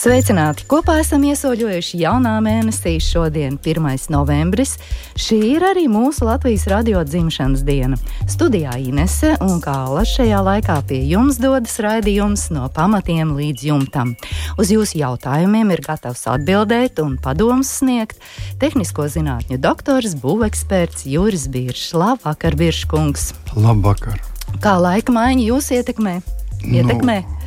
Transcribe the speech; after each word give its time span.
Sveicināti! 0.00 0.64
Kopā 0.64 0.94
esam 1.02 1.26
iesoļojuši 1.28 1.98
jaunā 2.00 2.30
mēnesī, 2.40 2.94
šodien, 3.04 3.58
1. 3.60 4.06
novembris. 4.08 4.78
Šī 5.12 5.36
ir 5.58 5.66
arī 5.68 5.82
mūsu 5.92 6.24
Latvijas 6.24 6.64
radio 6.72 7.02
dzimšanas 7.04 7.60
diena. 7.68 7.98
Studijā 8.24 8.78
Inese 8.80 9.34
un 9.44 9.60
Kāla 9.60 10.06
šajā 10.08 10.38
laikā 10.46 10.78
pie 10.88 11.02
jums 11.04 11.36
dodas 11.42 11.76
raidījums 11.84 12.46
no 12.48 12.70
pamatiem 12.72 13.34
līdz 13.36 13.66
jumtam. 13.68 14.14
Uz 14.56 14.72
jūsu 14.72 15.02
jautājumiem 15.02 15.76
ir 15.76 15.84
gatavs 15.84 16.24
atbildēt 16.32 17.04
un 17.04 17.18
padomus 17.20 17.74
sniegt 17.82 18.24
tehnisko 18.62 19.04
zinātņu 19.04 19.60
doktors, 19.60 20.16
būveksperts 20.24 21.04
Juris 21.12 21.44
Biršs. 21.52 21.92
Labvakar, 21.92 22.56
Birškungs! 22.56 23.34
Labvakar! 23.52 24.16
Kā 24.64 24.78
laika 24.80 25.12
maiņa 25.12 25.50
jūs 25.52 25.74
ietekmē? 25.76 26.22
ietekmē? 26.64 27.20
Nu, 27.20 27.39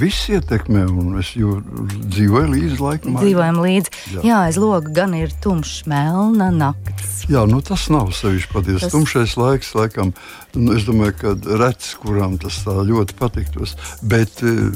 viss 0.00 0.28
ietekmē, 0.32 0.84
un 0.88 1.16
es 1.20 1.32
dzīvoju 1.36 2.50
līdzi 2.52 2.78
laikam. 2.80 3.16
Dzīvojam 3.20 3.60
līdzi. 3.62 3.94
Jā. 4.14 4.22
Jā, 4.26 4.38
aiz 4.48 4.58
loga 4.60 4.92
gan 5.00 5.16
ir 5.18 5.32
tumšs, 5.44 5.84
melna 5.90 6.50
naktis. 6.54 7.24
Jā, 7.30 7.44
nu 7.48 7.60
tas 7.64 7.88
nav 7.92 8.12
sevišķi 8.16 8.52
patiesi. 8.52 8.84
Tas... 8.86 8.94
Tumšais 8.94 9.36
laiks, 9.40 9.72
laikam, 9.78 10.14
nu, 10.56 10.76
es 10.76 10.86
domāju, 10.88 11.16
ka 11.20 11.34
rets, 11.60 11.92
kuram 12.02 12.38
tas 12.42 12.62
tā 12.64 12.76
ļoti 12.88 13.18
patiktos. 13.18 13.76
Bet 14.02 14.42
eh, 14.46 14.70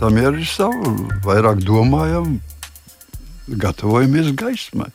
tam 0.00 0.20
ir 0.20 0.30
arī 0.32 0.46
savu, 0.48 0.94
vairāk 1.26 1.64
domājam 1.66 2.38
gatavojamies 3.48 4.32
gaismai. 4.36 4.90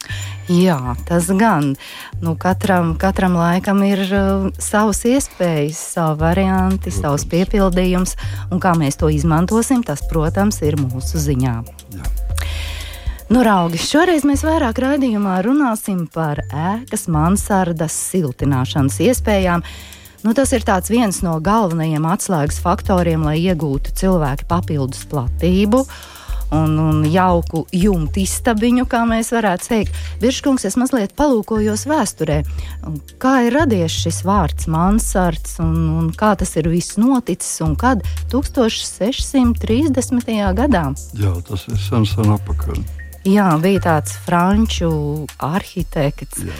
Jā, 0.51 0.95
tas 1.07 1.29
gan. 1.39 1.73
Nu, 2.21 2.35
katram, 2.39 2.93
katram 2.99 3.37
laikam 3.39 3.81
ir 3.85 4.03
uh, 4.09 4.49
savas 4.61 5.03
iespējas, 5.07 5.79
savi 5.95 6.19
varianti, 6.21 6.91
protams. 6.91 6.99
savs 7.01 7.25
piepildījums, 7.31 8.17
un 8.51 8.61
kā 8.63 8.75
mēs 8.77 8.99
to 9.01 9.09
izmantosim, 9.13 9.83
tas, 9.87 10.03
protams, 10.09 10.61
ir 10.65 10.77
mūsu 10.81 11.21
ziņā. 11.23 11.55
Jā. 11.95 12.11
Nu, 13.33 13.41
raugi, 13.45 13.79
šoreiz 13.81 14.25
mēs 14.27 14.43
vairāk 14.45 14.77
raidījumā 14.83 15.39
runāsim 15.45 16.03
par 16.11 16.43
ēkas 16.51 17.07
mansardas 17.09 17.95
siltināšanas 18.11 18.99
iespējām. 19.07 19.63
Nu, 20.23 20.35
tas 20.37 20.53
ir 20.55 20.63
viens 20.91 21.23
no 21.23 21.39
galvenajiem 21.43 22.05
atslēgas 22.07 22.61
faktoriem, 22.63 23.25
lai 23.25 23.39
iegūtu 23.41 23.95
cilvēku 23.99 24.45
papildus 24.51 25.07
platību. 25.11 25.81
Uh, 25.83 26.12
un, 26.53 26.77
un 26.79 27.03
jauku 27.09 27.65
jumtu 27.73 28.19
istabiņu, 28.23 28.85
kā 28.89 29.05
mēs 29.09 29.31
varētu 29.35 29.67
teikt. 29.71 29.91
Virškungs, 30.21 30.65
es 30.69 30.75
mazliet 30.79 31.11
palūkojos 31.19 31.83
vēsturē, 31.89 32.37
kā 33.21 33.33
ir 33.47 33.51
radies 33.57 33.91
šis 34.05 34.19
vārds 34.27 34.65
mansards 34.71 35.51
un, 35.63 35.75
un 35.99 36.05
kā 36.17 36.31
tas 36.39 36.51
ir 36.59 36.65
viss 36.71 36.97
noticis 37.01 37.55
un 37.65 37.71
kad 37.79 37.97
1630. 38.33 40.53
gadā. 40.59 40.85
Jā, 41.19 41.33
tas 41.47 41.61
ir 41.71 41.77
sen, 41.81 42.03
sen 42.07 42.27
apakaļ. 42.37 42.77
Jā, 43.23 43.49
bija 43.63 43.79
tāds 43.85 44.11
franču 44.25 44.91
arhitekts. 45.39 46.39
Jā 46.43 46.57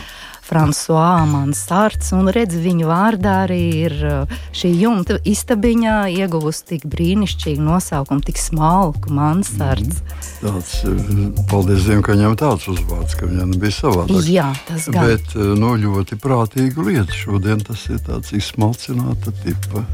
Frančiskā 0.54 1.26
Mansards. 1.30 2.12
Un 2.16 2.30
redz, 2.34 2.56
viņa 2.62 2.88
vārdā 2.90 3.36
arī 3.48 3.62
ir 3.88 3.96
uh, 4.06 4.36
šī 4.56 4.72
jumta 4.84 5.18
istabiņā 5.28 5.98
ieguvusi 6.14 6.66
tik 6.74 6.86
brīnišķīgu 6.94 7.64
nosaukumu, 7.66 8.24
tik 8.28 8.42
smalku 8.42 9.14
Mansards. 9.14 10.02
Mm. 10.04 10.24
Tāds, 10.44 10.76
uh, 10.88 11.44
paldies 11.50 11.88
Dievam, 11.88 12.06
ka 12.06 12.18
viņam 12.18 12.38
tāds 12.40 12.70
uzvārds, 12.72 13.18
ka 13.20 13.30
viņam 13.30 13.56
bija 13.58 13.78
savādāk. 13.80 14.30
Jā, 14.30 14.50
tas 14.70 14.90
gan. 14.94 15.10
Bet 15.10 15.36
uh, 15.38 15.54
no 15.60 15.74
ļoti 15.80 16.20
prātīga 16.22 16.86
lieta 16.86 17.18
šodien 17.18 17.64
tas 17.66 17.88
ir 17.90 18.02
tāds 18.06 18.34
izsmalcināta 18.38 19.34
tipa 19.44 19.86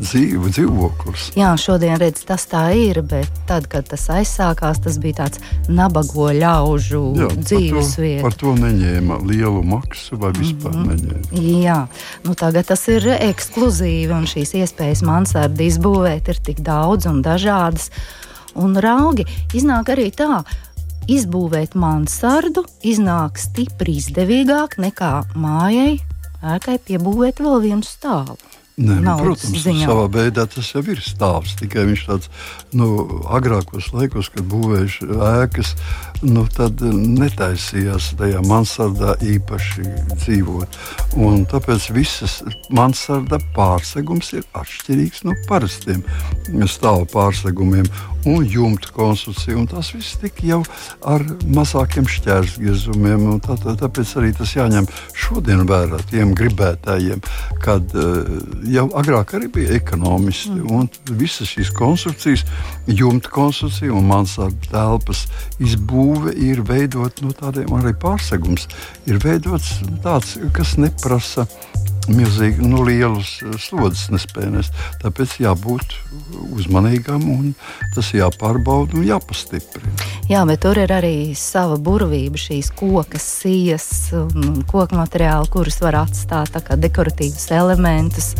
dzīvu 0.00 0.50
dzīvoklis. 0.52 1.28
Jā, 1.38 1.52
šodien 1.60 1.96
redz, 2.00 2.24
tas 2.28 2.44
tā 2.50 2.64
ir, 2.76 3.00
bet 3.06 3.30
tad, 3.48 3.68
kad 3.72 3.88
tas 3.88 4.06
aizsākās, 4.12 4.80
tas 4.84 4.98
bija 5.02 5.22
tāds 5.22 5.40
nabago 5.68 6.28
ļaužu 6.36 7.02
Jā, 7.20 7.30
dzīvesvieta. 7.36 8.22
Par, 8.24 8.36
to, 8.36 8.52
par 8.52 8.58
to 8.58 8.66
neņēma 8.66 9.18
lielu 9.26 9.62
maksu 9.66 10.18
vai 10.20 10.32
vispār 10.36 10.74
mm 10.74 10.84
-hmm. 10.84 10.92
neņēma. 10.92 11.64
Jā, 11.64 11.80
nu 12.24 12.34
tagad 12.34 12.66
tas 12.66 12.86
ir 12.88 13.08
ekskluzīvi 13.16 14.12
un 14.12 14.26
šīs 14.26 14.54
iespējas 14.62 15.02
mansardi 15.02 15.70
izbūvēt 15.70 16.28
ir 16.28 16.40
tik 16.42 16.60
daudz 16.60 17.06
un 17.06 17.22
dažādas. 17.22 17.90
Un 18.54 18.76
raugi 18.76 19.26
iznāk 19.52 19.92
arī 19.92 20.10
tā, 20.10 20.44
izbūvēt 21.08 21.74
mansardu 21.74 22.64
iznāk 22.82 23.38
stipri 23.38 23.96
izdevīgāk 24.00 24.78
nekā 24.78 25.12
mājai 25.34 26.00
ēkai 26.42 26.78
piebūvēt 26.88 27.40
vēl 27.40 27.60
vienu 27.60 27.86
stāvu. 27.86 28.36
Nē, 28.76 28.98
nu, 29.00 29.12
protams, 29.16 29.62
ziņā. 29.64 29.86
savā 29.88 30.02
veidā 30.12 30.42
tas 30.52 30.66
jau 30.74 30.82
ir 30.92 30.98
stāvs. 31.00 31.54
Tikai 31.56 31.86
viņš 31.88 32.00
tāds 32.10 32.28
nu, 32.76 32.88
agrākos 33.32 33.86
laikos, 33.94 34.28
kad 34.34 34.44
būvējuši 34.52 35.08
ēkas, 35.16 35.70
nu, 36.28 36.42
tad 36.52 36.84
netaisījās 36.84 38.10
tajā 38.20 38.42
mansardā 38.44 39.14
īpaši 39.24 39.86
dzīvot. 40.12 40.76
Un 41.16 41.46
tāpēc 41.48 41.88
visas 41.96 42.42
mansarda 42.68 43.40
pārsegums 43.56 44.34
ir 44.36 44.44
atšķirīgs 44.60 45.24
no 45.24 45.32
parastiem 45.48 46.04
stāvu 46.68 47.08
pārsegumiem 47.16 47.88
un 48.26 48.46
jumta 48.50 48.90
konstrukcija. 48.92 49.56
Un 49.58 49.66
tas 49.70 49.92
viss 49.94 50.18
tika 50.20 50.46
jau 50.46 50.60
ar 51.06 51.24
mazākiem 51.46 52.08
šķērsgriezumiem. 52.10 53.26
Tā, 53.44 53.56
tā, 53.62 53.76
tāpēc 53.80 54.14
arī 54.20 54.32
tas 54.36 54.54
jāņem 54.56 54.88
šodien 55.16 55.64
vērā 55.68 56.00
tiem 56.10 56.34
gribētājiem, 56.36 57.22
kad 57.64 57.94
uh, 57.94 58.26
jau 58.70 58.88
agrāk 58.98 59.36
arī 59.38 59.50
bija 59.58 59.76
ekonomisti. 59.78 60.54
Mm. 60.56 60.90
Visas 61.20 61.52
šīs 61.54 61.70
konstrukcijas, 61.76 62.44
jumta 62.90 63.30
konstrukcija 63.32 63.94
un 63.94 64.10
mansardu 64.10 64.70
telpas 64.72 65.26
izbūve 65.62 66.34
ir 66.34 66.64
veidot 66.66 67.22
no 67.22 67.30
nu, 67.30 67.38
tādiem 67.38 67.72
arī 67.78 67.94
pārsegums. 68.02 68.66
Ir 69.06 69.20
veidots 69.22 69.78
tāds, 70.04 70.36
kas 70.56 70.76
neprasa 70.80 71.46
milzīgi 72.10 72.64
nu, 72.64 72.82
lielus 72.86 73.38
eh, 73.42 73.56
slodzes 73.60 74.10
nespējas. 74.14 74.70
Tāpēc 75.02 75.38
jābūt 75.42 75.96
uzmanīgam 76.56 77.24
un 77.32 77.52
tas 77.94 78.12
jāpārbauda 78.14 78.98
un 78.98 79.06
jāpastiprina. 79.06 79.94
Jā, 80.30 80.42
bet 80.48 80.62
tur 80.64 80.78
ir 80.80 80.92
arī 80.94 81.32
sava 81.38 81.78
burvība, 81.80 82.38
šīs 82.40 82.72
kokas, 82.76 83.26
sijas 83.42 83.88
koku 84.70 84.98
materiāli, 84.98 85.50
kurus 85.52 85.80
var 85.82 86.00
atstāt 86.04 86.56
kā 86.66 86.78
dekoratīvus 86.80 87.50
elementus. 87.54 88.32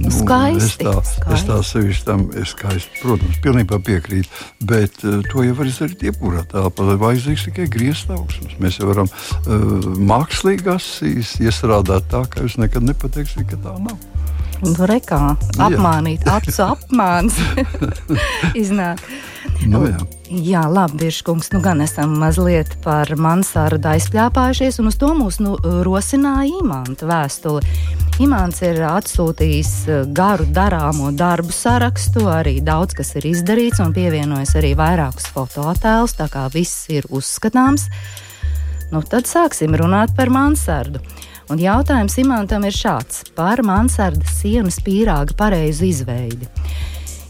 Nu, 0.00 0.08
skaisti, 0.12 0.86
es 0.86 0.88
tā, 0.88 0.94
skaisti. 1.04 1.34
Es 1.36 1.46
tā 1.48 1.58
sevišķi 1.68 2.06
tam 2.06 2.24
ir 2.32 2.48
skaisti. 2.48 3.00
Protams, 3.02 3.38
pilnībā 3.44 3.78
piekrītu, 3.84 4.30
bet 4.64 5.02
uh, 5.04 5.20
to 5.28 5.44
jau 5.44 5.56
var 5.58 5.68
izdarīt 5.68 6.06
jebkurā 6.08 6.44
telpā. 6.48 6.86
Vajadzīgs 7.02 7.46
tikai 7.50 7.68
griezt 7.70 8.10
augsnes. 8.12 8.56
Mēs 8.62 8.80
jau 8.80 8.88
varam 8.88 9.10
uh, 9.10 9.90
mākslīgās 10.12 10.88
sijas 10.98 11.34
iestrādāt 11.44 12.08
tā, 12.12 12.24
ka 12.30 12.46
jūs 12.46 12.56
nekad 12.62 12.86
nepateiksiet 12.88 13.11
pateiksi, 13.12 13.44
ka 13.44 13.58
tā 13.60 13.76
nav. 13.76 13.98
Nu, 14.62 14.86
rekā, 14.86 15.34
apmānīt, 15.60 16.24
acu 16.30 16.54
apmāns. 16.72 17.36
Iznāk. 18.62 19.02
Nu, 19.66 19.82
jā. 19.84 19.98
jā, 20.30 20.62
labi, 20.70 21.02
Biržkungs, 21.02 21.50
nu 21.52 21.60
gan 21.62 21.82
esam 21.84 22.14
mazliet 22.18 22.72
par 22.82 23.10
mansārdu 23.18 23.90
aizpļāpājušies, 23.90 24.78
un 24.80 24.88
uz 24.88 24.96
to 24.98 25.10
mūs 25.18 25.40
nu, 25.42 25.56
rosināja 25.84 26.62
Imants 26.62 27.04
vēstuli. 27.04 27.74
Imants 28.22 28.62
ir 28.64 28.80
atsūtījis 28.86 29.72
eh, 29.90 30.02
garu 30.14 30.46
darāmo 30.54 31.10
darbu 31.16 31.52
sarakstu, 31.52 32.28
arī 32.30 32.60
daudz 32.64 32.96
kas 32.96 33.12
ir 33.18 33.28
izdarīts, 33.32 33.82
un 33.82 33.92
pievienojis 33.96 34.54
arī 34.62 34.72
vairākus 34.78 35.28
fototēlus, 35.34 36.16
tā 36.20 36.30
kā 36.32 36.46
viss 36.54 36.86
ir 36.92 37.08
uzskatāms. 37.10 37.90
Nu, 38.92 39.04
tad 39.04 39.28
sāksim 39.28 39.74
runāt 39.76 40.14
par 40.16 40.32
mansārdu. 40.32 41.02
Un 41.52 41.60
jautājums 41.60 42.14
Imantam 42.16 42.62
ir 42.64 42.72
šāds 42.72 43.26
par 43.36 43.60
mansardas 43.60 44.38
sienas 44.38 44.78
pīrāga 44.80 45.34
pareizu 45.36 45.84
izveidi. 45.84 46.48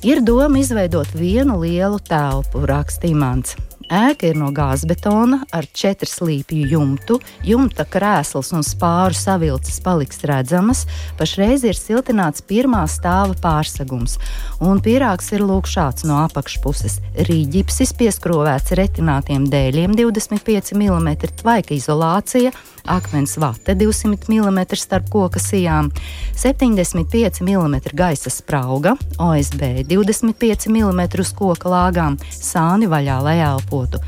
Ir 0.06 0.20
doma 0.22 0.60
izveidot 0.60 1.10
vienu 1.18 1.56
lielu 1.64 1.98
telpu, 2.06 2.62
raksta 2.70 3.10
Imants. 3.10 3.56
Ēka 3.92 4.30
ir 4.30 4.38
no 4.40 4.46
gāzbetona 4.56 5.42
ar 5.52 5.66
četru 5.76 6.08
slīpju 6.08 6.70
jumtu, 6.70 7.18
jumta 7.44 7.84
krēsls 7.84 8.54
un 8.56 8.64
spāru 8.64 9.12
savilces 9.12 9.82
paliks 9.84 10.22
redzamas. 10.24 10.86
Pašreiz 11.18 11.66
ir 11.68 11.76
siltināts 11.76 12.40
pirmā 12.48 12.86
stāva 12.88 13.36
pārsegums, 13.44 14.16
un 14.64 14.80
pīrāgs 14.80 15.28
ir 15.36 15.44
lūk 15.44 15.68
šāds 15.68 16.06
no 16.08 16.22
apakšpuses. 16.22 17.02
Rīģipsis 17.28 17.92
pieskrovēts 18.00 18.72
retinātiem 18.80 19.44
dēļiem 19.52 19.98
25 20.00 20.72
mm 20.72 21.12
tvaika 21.42 21.76
izolācija 21.76 22.56
akmens 22.84 23.36
vate 23.36 23.74
200 23.74 24.16
mm 24.28 24.60
starp 24.76 25.10
koka 25.10 25.38
sijām, 25.38 25.90
75 26.34 27.40
mm 27.40 27.76
gaisa 27.92 28.30
sprauga, 28.30 28.96
OSB 29.18 29.62
25 29.88 30.68
mm 30.68 31.02
uz 31.20 31.32
koka 31.36 31.68
lāgām, 31.68 32.18
sāni 32.30 32.90
vaļā, 32.90 33.20
lai 33.22 33.38
elpotu. 33.82 34.02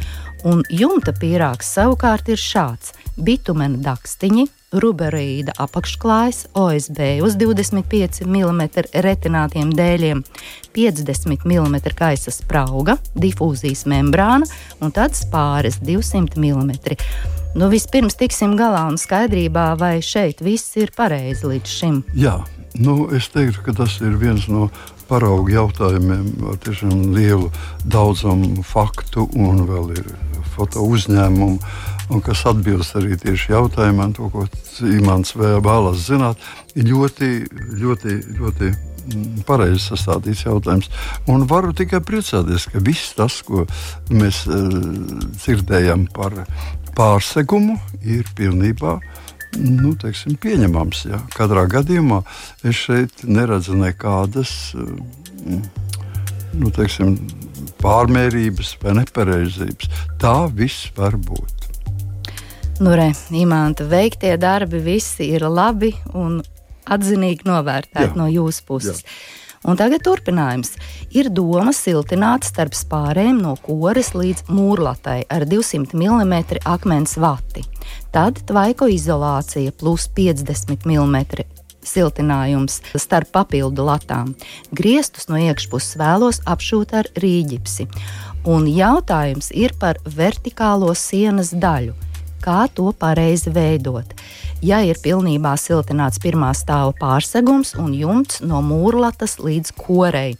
Un 0.44 0.62
jumta 0.68 1.12
pīrāgs 1.16 1.72
savukārt 1.72 2.28
ir 2.28 2.36
šāds- 2.36 2.92
bitumena 3.26 3.78
dakstiņi, 3.78 4.46
ruberīda 4.72 5.52
apakšklājs, 5.56 6.48
OSB 6.52 7.22
uz 7.22 7.36
25 7.36 8.24
mm 8.26 8.62
retinātiem 8.92 9.72
dēļiem, 9.72 10.24
50 10.74 11.44
mm 11.44 11.76
gaisa 11.94 12.30
sprauga, 12.30 12.98
difūzijas 13.14 13.86
membrāna 13.86 14.44
un 14.80 14.90
tad 14.90 15.12
spāres 15.12 15.78
200 15.80 16.36
mm. 16.36 16.96
Nu, 17.54 17.68
vispirms 17.70 18.16
tiksim 18.18 18.56
galā 18.56 18.88
un 18.88 18.96
skaidrībā, 18.96 19.78
vai 19.78 20.00
šeit 20.02 20.40
viss 20.42 20.76
ir 20.76 20.90
pareizi 20.90 21.46
līdz 21.46 21.68
šim. 21.70 22.02
Jā, 22.12 22.44
nu, 22.74 23.08
es 23.14 23.28
teiktu, 23.28 23.62
ka 23.62 23.72
tas 23.72 24.00
ir 24.00 24.16
viens 24.18 24.48
no 24.48 24.70
paraugu 25.08 25.52
jautājumiem 25.54 26.48
ar 26.50 26.60
tiešām 26.64 27.10
lielu 27.14 27.50
daudzumu 27.84 28.64
faktu 28.66 29.28
un 29.34 29.64
vēl 29.68 29.92
ir 29.98 30.08
foto 30.54 30.84
uzņēmumu, 30.86 31.58
un 32.14 32.22
kas 32.24 32.44
atbilst 32.50 32.96
arī 32.98 33.18
tieši 33.20 33.54
jautājumam, 33.54 34.14
to, 34.16 34.28
ko 34.30 34.46
Imants 34.86 35.34
vēlas 35.36 36.04
zināt, 36.06 36.42
ir 36.78 36.88
ļoti, 36.90 37.30
ļoti, 37.80 38.16
ļoti 38.38 38.70
mm, 38.70 39.42
pareizi 39.48 39.82
sastādīts 39.88 40.44
jautājums. 40.46 40.90
Un 41.30 41.46
varu 41.50 41.74
tikai 41.76 42.02
priecāties, 42.04 42.68
ka 42.70 42.82
viss 42.84 43.16
tas, 43.18 43.40
ko 43.46 43.66
mēs 44.12 44.44
uh, 44.46 44.78
dzirdējam 45.34 46.06
par 46.14 46.44
pārsegumu 46.94 47.78
ir 48.06 48.28
pilnībā 48.38 48.98
nu, 49.58 49.94
teiksim, 50.00 50.36
pieņemams. 50.40 51.04
Ja. 51.10 51.20
Katrā 51.34 51.66
gadījumā 51.70 52.22
es 52.66 52.84
šeit 52.86 53.24
neredzu 53.26 53.76
nekādas 53.78 54.52
mm, 54.76 55.60
nu, 56.60 56.72
teiksim, 56.74 57.16
pārmērības 57.82 58.74
vai 58.82 58.96
nepareizības. 59.00 59.92
Tā 60.22 60.36
viss 60.54 60.90
var 60.96 61.18
būt. 61.20 61.70
Nu, 62.82 62.90
re, 62.98 63.12
Imants, 63.30 63.84
veiktie 63.86 64.34
darbi 64.40 64.80
visi 64.82 65.28
ir 65.36 65.46
labi 65.46 65.92
un 66.10 66.40
atzinīgi 66.90 67.46
novērtēti 67.46 68.10
Jā. 68.10 68.18
no 68.18 68.26
jūsu 68.28 68.64
puses. 68.66 69.04
Jā. 69.04 69.42
Un 69.64 69.78
tagad 69.80 70.02
turpinājums. 70.04 70.74
Ir 71.16 71.30
doma 71.32 71.72
siltināt 71.72 72.44
starp 72.44 72.74
spārēm 72.76 73.38
no 73.40 73.54
koras 73.64 74.10
līdz 74.12 74.50
mūrlatai 74.52 75.22
ar 75.32 75.46
200 75.48 75.96
mm 75.96 76.34
akmens 76.68 77.16
vati. 77.16 77.64
Tad 78.14 78.38
tvaiko 78.46 78.86
izolācija 78.90 79.74
plus 79.74 80.06
50 80.16 80.86
mm 80.86 81.16
siltinājums 81.84 82.78
starp 82.96 83.32
papildu 83.34 83.84
latām. 83.84 84.32
Griestus 84.72 85.28
no 85.28 85.36
iekšpuses 85.36 85.98
vēlos 86.00 86.40
apšūt 86.48 86.94
ar 86.96 87.10
rīģipsi. 87.20 87.88
Un 88.48 88.68
jautājums 88.70 89.50
ir 89.52 89.74
par 89.80 90.00
vertikālo 90.06 90.94
sienas 90.96 91.52
daļu. 91.52 91.92
Kā 92.44 92.64
to 92.72 92.90
pareizi 93.00 93.52
veidot? 93.52 94.14
ja 94.64 94.80
ir 94.84 94.98
pilnībā 95.02 95.54
siltināts 95.60 96.20
pirmā 96.22 96.52
stāva 96.56 96.94
pārsegums 97.00 97.74
un 97.80 97.92
jumts 97.96 98.40
no 98.44 98.62
mūrlatas 98.64 99.38
līdz 99.42 99.74
korei. 99.76 100.34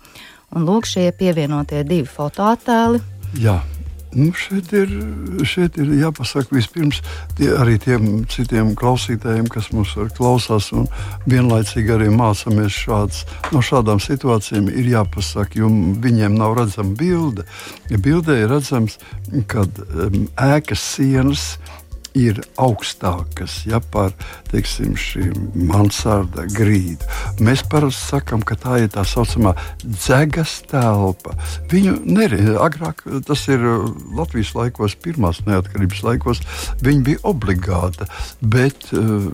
Un 0.54 0.66
lūk, 0.68 0.88
šie 0.88 1.10
pievienotie 1.18 1.82
divi 1.88 2.08
fotoattēli. 2.08 3.02
Jā. 3.42 3.58
Nu, 4.14 4.30
šeit, 4.38 4.70
ir, 4.76 4.90
šeit 5.46 5.78
ir 5.82 5.90
jāpasaka 5.98 6.54
vispirms 6.54 7.00
tie, 7.38 7.48
arī 7.58 7.76
tiem 7.82 8.24
citiem 8.30 8.72
klausītājiem, 8.78 9.48
kas 9.50 9.72
mums 9.74 9.94
klausās, 10.14 10.70
un 10.76 10.86
vienlaicīgi 11.26 11.94
arī 11.96 12.10
mācāmies 12.14 12.76
šāds, 12.84 13.24
no 13.50 13.62
šādām 13.64 14.02
situācijām. 14.02 14.70
Ir 14.70 14.92
jāpasaka, 14.94 15.58
jo 15.58 15.70
viņiem 16.04 16.38
nav 16.38 16.54
redzama 16.60 16.94
bilde. 16.98 17.46
Ja 17.90 17.98
bildē 17.98 18.44
ir 18.44 18.52
redzams, 18.54 19.00
ka 19.50 19.66
um, 19.66 20.28
ēkas 20.38 20.84
sienas 20.94 21.48
ir 21.56 21.83
augstākas 22.60 23.64
ja, 23.66 23.80
par 23.92 24.12
teiksim, 24.50 24.94
mansarda 25.54 26.46
grīdu. 26.54 27.06
Mēs 27.42 27.64
parasti 27.70 28.12
sakām, 28.12 28.44
ka 28.46 28.56
tā 28.60 28.78
ir 28.84 28.92
tā 28.94 29.02
saucamā 29.08 29.54
dzegas 29.82 30.60
telpa. 30.70 31.34
Viņu 31.72 31.96
neredzēja 32.06 32.60
agrāk, 32.62 33.02
tas 33.26 33.42
ir 33.50 33.64
Latvijas 34.14 34.54
laikos, 34.54 34.94
pirmās 35.02 35.42
neatkarības 35.48 36.04
laikos, 36.06 36.42
viņa 36.84 37.04
bija 37.08 37.22
obligāta. 37.26 38.06
Bet 38.40 38.88
uh, 38.94 39.26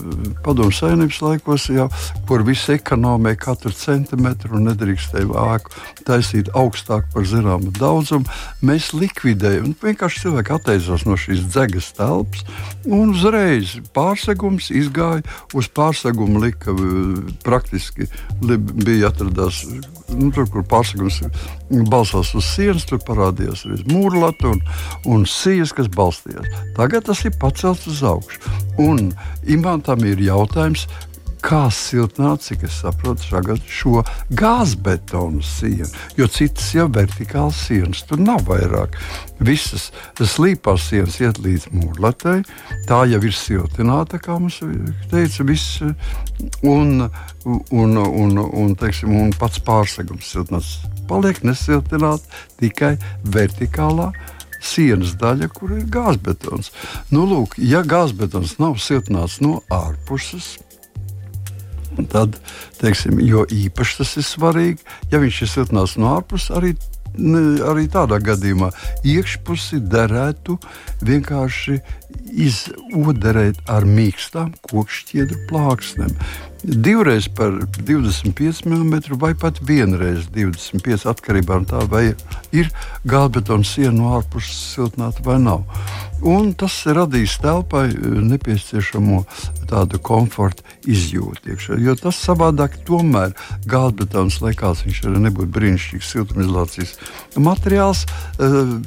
padomu 0.44 0.72
saimnības 0.74 1.20
laikos, 1.24 1.68
jau, 1.74 1.90
kur 2.28 2.46
visi 2.48 2.78
ekonomēja 2.78 3.42
katru 3.44 3.74
centimetru 3.76 4.62
nedrīkstēja 4.64 5.46
ēku 5.54 5.76
taisīt 6.08 6.50
augstāk 6.56 7.10
par 7.12 7.28
zināmu 7.28 7.74
daudzumu, 7.76 8.28
mēs 8.64 8.92
likvidējam. 8.96 9.74
Vienkārši 9.82 10.24
cilvēki 10.24 10.56
atteicās 10.56 11.06
no 11.08 11.18
šīs 11.20 11.44
dzegas 11.50 11.92
telpas. 11.98 12.46
Un 12.88 13.12
uzreiz 13.12 13.74
pārsegums 13.94 14.70
izgāja 14.72 15.24
uz 15.56 15.68
pārsegumu, 15.76 16.40
lika 16.44 16.72
praktiski 17.44 18.08
li, 18.40 18.56
bija 18.56 19.10
atradās. 19.10 19.62
Nu, 20.10 20.30
tur, 20.34 20.48
kur 20.50 20.64
pārsegums 20.66 21.20
balstās 21.90 22.32
uz 22.34 22.48
sienas, 22.54 22.86
tur 22.88 23.02
parādījās 23.06 23.66
arī 23.68 23.84
mūrlata 23.92 24.50
un, 24.50 24.64
un 25.06 25.26
sijas, 25.28 25.74
kas 25.76 25.90
balstījās. 25.94 26.48
Tagad 26.78 27.06
tas 27.10 27.22
ir 27.28 27.36
pacelts 27.40 27.86
uz 27.90 28.02
augšu. 28.06 28.40
Un 28.80 29.12
imantam 29.50 30.02
ir 30.08 30.22
jautājums, 30.24 30.86
kā 31.44 31.64
siltināt, 31.74 32.44
cik 32.44 32.64
es 32.68 32.78
saprotu, 32.82 33.26
tagad 33.30 33.64
šo 33.68 34.04
gāzbetonu 34.36 35.42
sienu. 35.44 35.88
Jo 36.18 36.28
citas 36.30 36.70
jau 36.74 36.86
vertikālas 36.92 37.60
sienas 37.66 38.04
tur 38.08 38.20
nav 38.22 38.44
vairāk. 38.48 38.96
Visas 39.40 39.88
slīpās 40.20 40.90
sienas 40.90 41.18
iet 41.22 41.40
līdz 41.42 41.70
mūrlatai. 41.72 42.40
Tā 42.88 43.02
jau 43.10 43.20
ir 43.24 43.36
siltināta, 43.36 44.20
kā 44.22 44.38
mums 44.38 44.60
teica, 45.12 45.46
viss. 45.48 45.80
Un, 46.64 47.06
un, 47.44 47.96
un, 48.00 48.38
un, 48.40 48.74
teiksim, 48.80 49.12
un 49.16 49.32
pats 49.36 49.60
pārsegums 49.64 50.28
siltināts 50.32 50.78
paliek 51.10 51.42
nesiltināts 51.44 52.44
tikai 52.60 52.94
vertikālā 53.34 54.10
sienas 54.60 55.14
daļa, 55.20 55.48
kur 55.56 55.72
ir 55.76 55.86
gāzbetons. 55.92 56.70
Nu, 57.12 57.24
lūk, 57.28 57.56
ja 57.64 57.82
gāzbetons 57.86 58.58
nav 58.60 58.76
siltināts 58.82 59.40
no 59.44 59.60
ārpuses, 59.72 60.58
Tad, 62.12 62.38
teiksim, 62.80 63.18
jo 63.24 63.44
īpaši 63.50 64.00
tas 64.00 64.16
ir 64.20 64.26
svarīgi, 64.26 64.88
ja 65.12 65.20
viņš 65.22 65.42
ir 65.42 65.52
siltnās 65.54 65.98
no 66.00 66.14
ārpuses, 66.16 66.54
arī 66.54 66.74
arī 67.66 67.88
tādā 67.90 68.20
gadījumā 68.22 68.70
iekšpusi 69.02 69.80
derētu 69.90 70.54
vienkārši 71.02 71.80
izoderēt 72.30 73.58
ar 73.66 73.82
mīkstām 73.82 74.52
kokšķiedru 74.70 75.40
plāksnēm 75.50 76.14
divreiz 76.64 77.28
par 77.28 77.52
25 77.86 78.66
mm 78.66 79.18
vai 79.18 79.34
pat 79.34 79.60
vienreiz 79.62 80.28
25 80.34 81.06
atkarībā 81.08 81.60
no 81.60 81.68
tā, 81.68 81.80
vai 81.88 82.12
ir 82.52 82.68
gāzbetona 83.08 83.64
siena 83.64 83.96
no 83.96 84.12
ārpuses 84.18 84.74
siltināta 84.74 85.24
vai 85.24 85.38
nav. 85.40 85.64
Un 86.20 86.52
tas 86.52 86.74
radīs 86.84 87.38
telpai 87.40 87.88
eh, 87.88 88.20
nepieciešamo 88.32 89.24
tādu 89.70 90.00
komforta 90.02 90.66
izjūtu 90.90 91.54
iekšā. 91.54 91.78
Jo 91.82 91.96
tas 91.98 92.18
savādāk 92.20 92.80
tomēr 92.88 93.34
gāzbetons, 93.70 94.40
lai 94.44 94.54
kāds 94.58 94.84
viņš 94.86 95.04
arī 95.08 95.24
nebūtu 95.28 95.54
brīnišķīgs 95.56 96.12
siltumizolācijas 96.16 96.96
materiāls, 97.38 98.06
uh, 98.38 98.78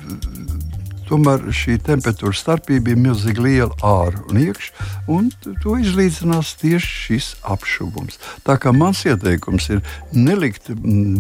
Tomēr 1.04 1.50
šī 1.54 1.76
temperatūra 1.84 2.34
starpība 2.34 2.94
ir 2.94 3.00
milzīgi 3.04 3.44
liela 3.44 3.76
ārā 3.84 4.22
un 4.32 4.40
iekšā, 4.40 4.86
un 5.12 5.28
to 5.62 5.76
izlīdzinās 5.82 6.54
tieši 6.62 6.94
šis 7.04 7.28
apšuvums. 7.54 8.20
Tā 8.48 8.56
kā 8.62 8.72
mans 8.76 9.04
ieteikums 9.06 9.68
ir 9.76 9.84
nelikt 10.16 10.72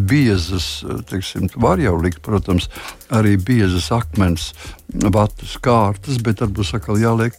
biezas, 0.09 0.67
teiksim, 1.11 1.49
var 1.59 1.83
jau 1.83 1.97
likt, 2.01 2.23
protams, 2.25 2.69
arī 3.13 3.35
biezas 3.37 3.91
akmens 3.93 4.53
vatas 5.13 5.57
kārtas, 5.63 6.21
bet 6.23 6.39
tad 6.41 6.55
būs 6.55 6.73
atkal 6.77 7.01
jāliek 7.01 7.35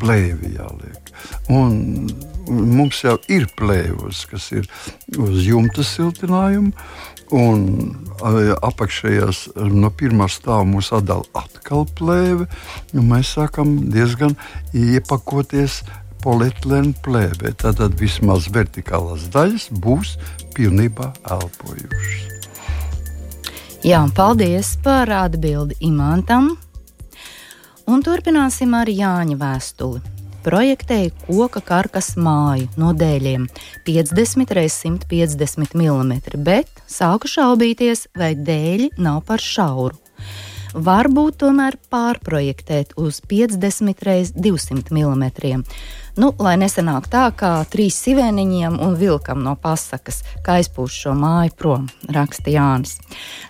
plēvi 0.00 0.54
jāliek. 0.56 1.12
Un, 1.52 2.08
mums 2.48 3.02
jau 3.04 3.16
ir 3.32 3.48
plēvos, 3.58 4.24
kas 4.30 4.50
ir 4.54 4.68
uz 5.18 5.44
jumta 5.46 5.84
siltinājuma. 5.86 6.72
Un 7.34 7.64
apakšējās 8.22 9.56
no 9.74 9.90
pirmā 9.90 10.28
stāva 10.30 10.62
mūs 10.68 10.92
atdala 10.94 11.26
atkal 11.34 11.82
plēve. 11.98 12.46
Mēs 12.94 13.34
sākam 13.34 13.80
diezgan 13.90 14.36
iepakoties 14.70 15.80
polietilēna 16.22 16.94
plēvē. 17.02 17.52
Tātad 17.58 17.98
vismaz 17.98 18.46
vertikālās 18.54 19.26
daļas 19.34 19.68
būs 19.82 20.14
pilnībā 20.54 21.12
elpojušas. 21.34 22.36
Jā, 23.86 24.00
paldies 24.16 24.72
par 24.82 25.10
atbildi 25.14 25.76
Imantam. 25.86 26.56
Un 27.86 28.00
turpināsim 28.02 28.72
ar 28.74 28.88
Jāņa 28.90 29.36
vēstuli. 29.38 30.00
Projektēju 30.42 31.12
koka 31.26 31.60
karkas 31.62 32.12
māju 32.18 32.66
no 32.78 32.90
dēļiem 32.98 33.46
50 33.86 34.56
x 34.62 34.80
150 34.82 35.76
mm, 35.78 36.42
bet 36.46 36.82
sāku 36.90 37.30
šaubīties, 37.30 38.08
vai 38.18 38.34
dēļi 38.34 38.92
nav 38.98 39.22
par 39.30 39.42
šauru 39.42 39.94
varbūt 40.76 41.38
tomēr 41.40 41.76
pārprojektēt 41.92 42.96
uz 43.00 43.22
50 43.30 43.94
x 43.96 44.34
200 44.36 44.92
mm. 44.92 45.62
Nu, 46.16 46.30
lai 46.40 46.54
nesanāk 46.56 47.10
tā, 47.12 47.26
kā 47.36 47.50
trīs 47.68 47.98
sivēniņiem 48.00 48.78
un 48.80 48.94
vilkam 48.96 49.42
no 49.44 49.52
pasakas, 49.60 50.22
kā 50.46 50.54
aizpūš 50.62 50.94
šo 51.02 51.12
māju 51.12 51.52
prom, 51.60 51.90
raksta 52.08 52.54
Jānis. 52.54 52.94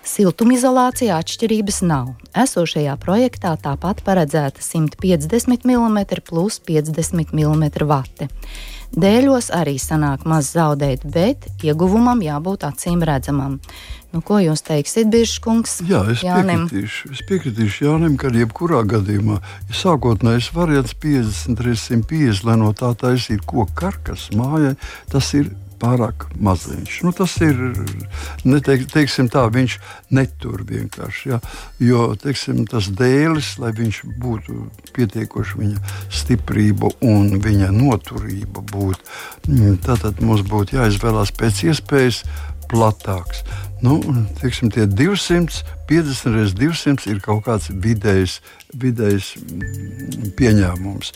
Siltumizolācijā 0.03 1.15
atšķirības 1.23 1.79
nav. 1.87 2.17
Esošajā 2.35 2.97
projektā 2.99 3.55
tāpat 3.63 4.03
paredzēta 4.07 4.67
150 4.67 5.63
mm 5.63 6.01
plus 6.27 6.59
50 6.67 7.31
mm 7.31 7.69
vati. 7.87 8.27
Dēļos 8.97 9.51
arī 9.55 9.77
sanāk 9.83 10.25
maz 10.27 10.53
zaudēt, 10.55 11.03
bet 11.07 11.47
ieguvumam 11.63 12.23
jābūt 12.23 12.67
acīm 12.67 13.03
redzamam. 13.07 13.59
Nu, 14.15 14.23
ko 14.25 14.39
jūs 14.41 14.63
teiksiet, 14.65 15.11
Biržkungs? 15.13 15.81
Jā, 15.85 15.99
es 16.15 16.23
Jānim? 16.25 16.63
piekritīšu, 16.71 17.11
es 17.13 17.21
piekritīšu 17.29 17.85
Jānim, 17.85 18.15
ka 18.17 18.31
jebkurā 18.33 18.81
gadījumā 18.89 19.41
ja 19.43 19.77
sākotnējais 19.77 20.49
variants 20.57 20.95
50 21.03 21.61
reizes 21.67 21.91
150, 21.91 22.47
lai 22.49 22.56
no 22.61 22.73
tā 22.77 22.93
taisītu 22.99 23.47
koku 23.47 23.79
karkas 23.79 24.31
mājai, 24.37 24.75
tas 25.13 25.33
ir 25.39 25.53
pārāk 25.81 26.27
maziņš. 26.41 26.99
Nu, 27.05 27.13
tas 27.17 27.35
ir, 27.45 27.59
neteik, 28.49 28.87
teiksim 28.93 29.29
tā, 29.33 29.47
viņš 29.53 29.79
netur 30.17 30.65
vienkārši. 30.69 31.31
Ja? 31.35 31.41
Jo, 31.83 32.09
teiksim, 32.21 32.65
tas 32.71 32.89
dēlis, 32.97 33.57
lai 33.63 33.73
viņš 33.77 34.03
būtu 34.23 34.59
pietiekoši 34.97 35.61
viņa 35.61 35.95
stiprība 36.09 36.93
un 37.05 37.37
viņa 37.45 37.73
noturība 37.77 38.65
būtu, 38.73 39.17
mm, 39.51 39.81
tad 39.85 40.25
mums 40.25 40.47
būtu 40.49 40.81
jāizvēlās 40.81 41.35
pēc 41.37 41.67
iespējas 41.71 42.25
platāks. 42.71 43.45
Nu, 43.85 44.01
teiksim, 44.41 44.71
tie 44.73 44.87
200, 44.89 45.61
50 45.91 46.33
reizes 46.33 46.55
200 46.57 47.11
ir 47.13 47.21
kaut 47.23 47.45
kāds 47.47 47.69
vidējs, 47.71 48.41
vidējs 48.81 49.35
mm, 49.43 50.33
pieņēmums. 50.39 51.13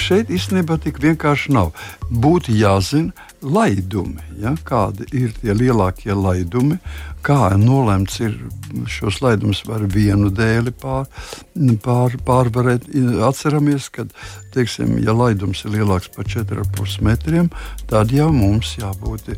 Šeit 0.00 0.32
īstenībā 0.34 0.80
tik 0.82 1.00
vienkārši 1.02 1.54
nav. 1.54 1.72
Būtu 2.10 2.54
jāzina 2.56 3.28
laidumi, 3.40 4.20
ja? 4.40 4.56
kādi 4.66 5.06
ir 5.16 5.32
tie 5.38 5.54
lielākie 5.56 6.12
laidumi, 6.12 6.76
kā 7.24 7.52
nolemts 7.60 8.18
ir 8.20 8.34
šos 8.88 9.20
laidumus 9.24 9.62
var 9.68 9.84
vienu 9.88 10.30
dēli 10.32 10.72
pār, 10.76 11.06
pār, 11.84 12.16
pārvarēt. 12.26 12.88
Atceramies, 13.26 13.88
ka, 13.92 14.06
teiksim, 14.54 14.96
ja 15.04 15.14
laidums 15.16 15.64
ir 15.64 15.76
lielāks 15.78 16.10
par 16.14 16.28
4,5 16.28 17.00
metriem, 17.06 17.50
tad 17.90 18.12
jau 18.14 18.30
mums 18.34 18.74
jābūt 18.80 19.32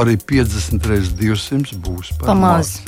arī 0.00 0.16
50 0.20 0.90
reizes 0.90 1.14
200 1.20 1.80
būs 1.80 2.00
būs 2.00 2.16
par 2.20 2.36
maz. 2.38 2.78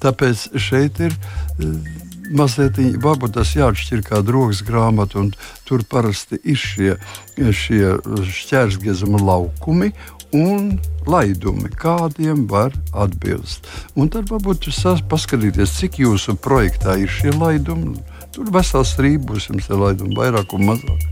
Tāpēc 0.00 0.46
šeit 0.60 1.00
ir 1.04 1.14
eh, 1.14 2.09
mazliet, 2.36 2.78
varbūt 3.02 3.36
tas 3.38 3.52
jāatšķir 3.56 4.04
kā 4.06 4.22
drogas 4.26 4.62
grāmata, 4.66 5.20
un 5.20 5.32
tur 5.68 5.84
parasti 5.88 6.40
ir 6.44 6.58
šie, 6.60 6.94
šie 7.36 7.98
šķērsgriezuma 8.30 9.22
laukumi. 9.22 9.92
Un 10.30 10.76
laidumi, 11.10 11.66
kādiem 11.74 12.44
var 12.46 12.70
atbilst. 12.94 13.66
Un 13.98 14.06
tad 14.14 14.30
varbūt 14.30 14.68
jūs 14.68 15.02
paskatīties, 15.10 15.72
cik 15.80 15.98
jūsu 16.04 16.36
projektā 16.38 16.94
ir 17.02 17.10
šie 17.10 17.34
laidumi. 17.34 17.96
Tur 18.30 18.52
vesels 18.54 18.92
strīds 18.94 19.26
būs 19.26 19.48
jums 19.50 19.66
ar 19.74 19.82
laidumu, 19.88 20.14
vairāk 20.20 20.54
un 20.54 20.68
mazāk. 20.68 21.08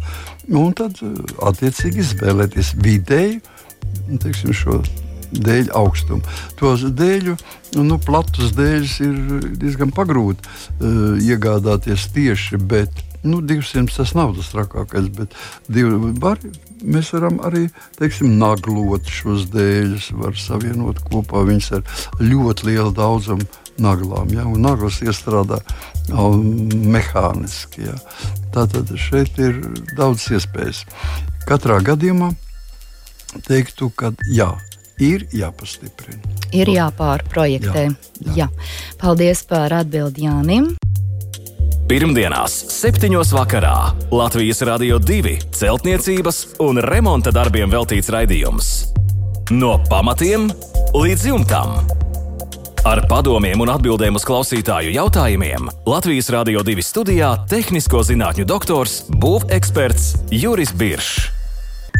Un 0.54 0.70
tad 0.70 1.02
eh, 1.02 1.18
attiecīgi 1.50 2.04
izvēlēties 2.04 2.76
vidēju 2.78 3.42
teiksim, 4.22 4.52
šo 4.52 4.80
dēļ 5.32 5.72
augstumu. 5.76 6.22
Tos 6.58 6.84
dēļu, 6.98 7.36
nu, 7.82 7.98
platus 8.04 8.54
dēļus 8.56 8.96
ir 9.04 9.18
diezgan 9.60 9.92
pagrūti 9.94 10.44
uh, 10.44 11.18
iegādāties 11.20 12.08
tieši, 12.14 12.60
bet 12.70 13.04
nu, 13.22 13.40
200 13.42 13.96
tas 13.96 14.14
nav 14.14 14.34
tas 14.36 14.50
trakākais, 14.52 15.08
bet 15.14 15.34
divi, 15.68 16.14
var, 16.22 16.40
mēs 16.82 17.12
varam 17.16 17.40
arī 17.46 17.66
teiksim, 17.98 18.36
naglot 18.40 19.08
šos 19.10 19.48
dēļus, 19.52 20.12
var 20.18 20.38
savienot 20.38 21.02
kopā 21.10 21.44
viņus 21.48 21.72
ar 21.78 21.88
ļoti 22.22 22.70
lielu 22.70 22.92
daudzumu 22.94 23.48
naglām. 23.82 24.30
Ja? 24.34 24.46
Naglas 24.58 25.00
iestrādā 25.04 25.60
mehāniski. 26.08 27.88
Ja? 27.88 27.96
Tātad 28.54 28.90
šeit 28.98 29.38
ir 29.42 29.60
daudz 29.98 30.28
iespējas. 30.34 30.84
Katrā 31.48 31.80
gadījumā 31.84 32.32
teiktu, 33.46 33.90
ka 33.94 34.12
jā, 34.32 34.52
ir 34.98 35.26
jāpastiprina. 35.34 36.36
Ir 36.52 36.70
jāpārprojektē. 36.72 37.88
Jā, 37.88 38.34
jā. 38.34 38.36
Jā. 38.44 38.48
Paldies 39.00 39.44
par 39.48 39.74
atbildi 39.80 40.26
Jānim. 40.26 40.72
Pirmdienās, 41.88 42.52
7. 42.68 43.08
vakarā 43.32 43.94
Latvijas 44.12 44.60
Rādio 44.60 44.98
2 45.00 45.38
celtniecības 45.56 46.42
un 46.60 46.82
remonta 46.84 47.32
darbiem 47.32 47.72
veltīts 47.72 48.10
raidījums. 48.12 48.68
No 49.56 49.78
pamatiem 49.88 50.50
līdz 50.92 51.24
jumtam. 51.30 51.78
Ar 52.84 53.00
padomiem 53.08 53.64
un 53.64 53.72
atbildēm 53.72 54.20
uz 54.20 54.26
klausītāju 54.28 54.92
jautājumiem 54.94 55.72
Latvijas 55.88 56.28
Rādio 56.32 56.60
2 56.64 56.84
studijā- 56.84 57.32
tehnisko 57.52 58.04
zinātņu 58.04 58.44
doktors, 58.44 59.02
būveksperts 59.08 60.28
Juris 60.30 60.72
Biršs. 60.72 61.27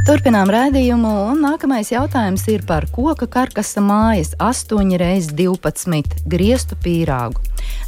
Turpinām 0.09 0.49
rādījumu, 0.49 1.09
un 1.35 1.43
nākamais 1.45 1.91
jautājums 1.93 2.47
ir 2.49 2.63
par 2.65 2.87
koka 2.89 3.27
karkasa 3.29 3.83
mājas 3.85 4.31
8x12 4.41 6.23
griestu 6.25 6.79
pīrāgu. 6.81 7.43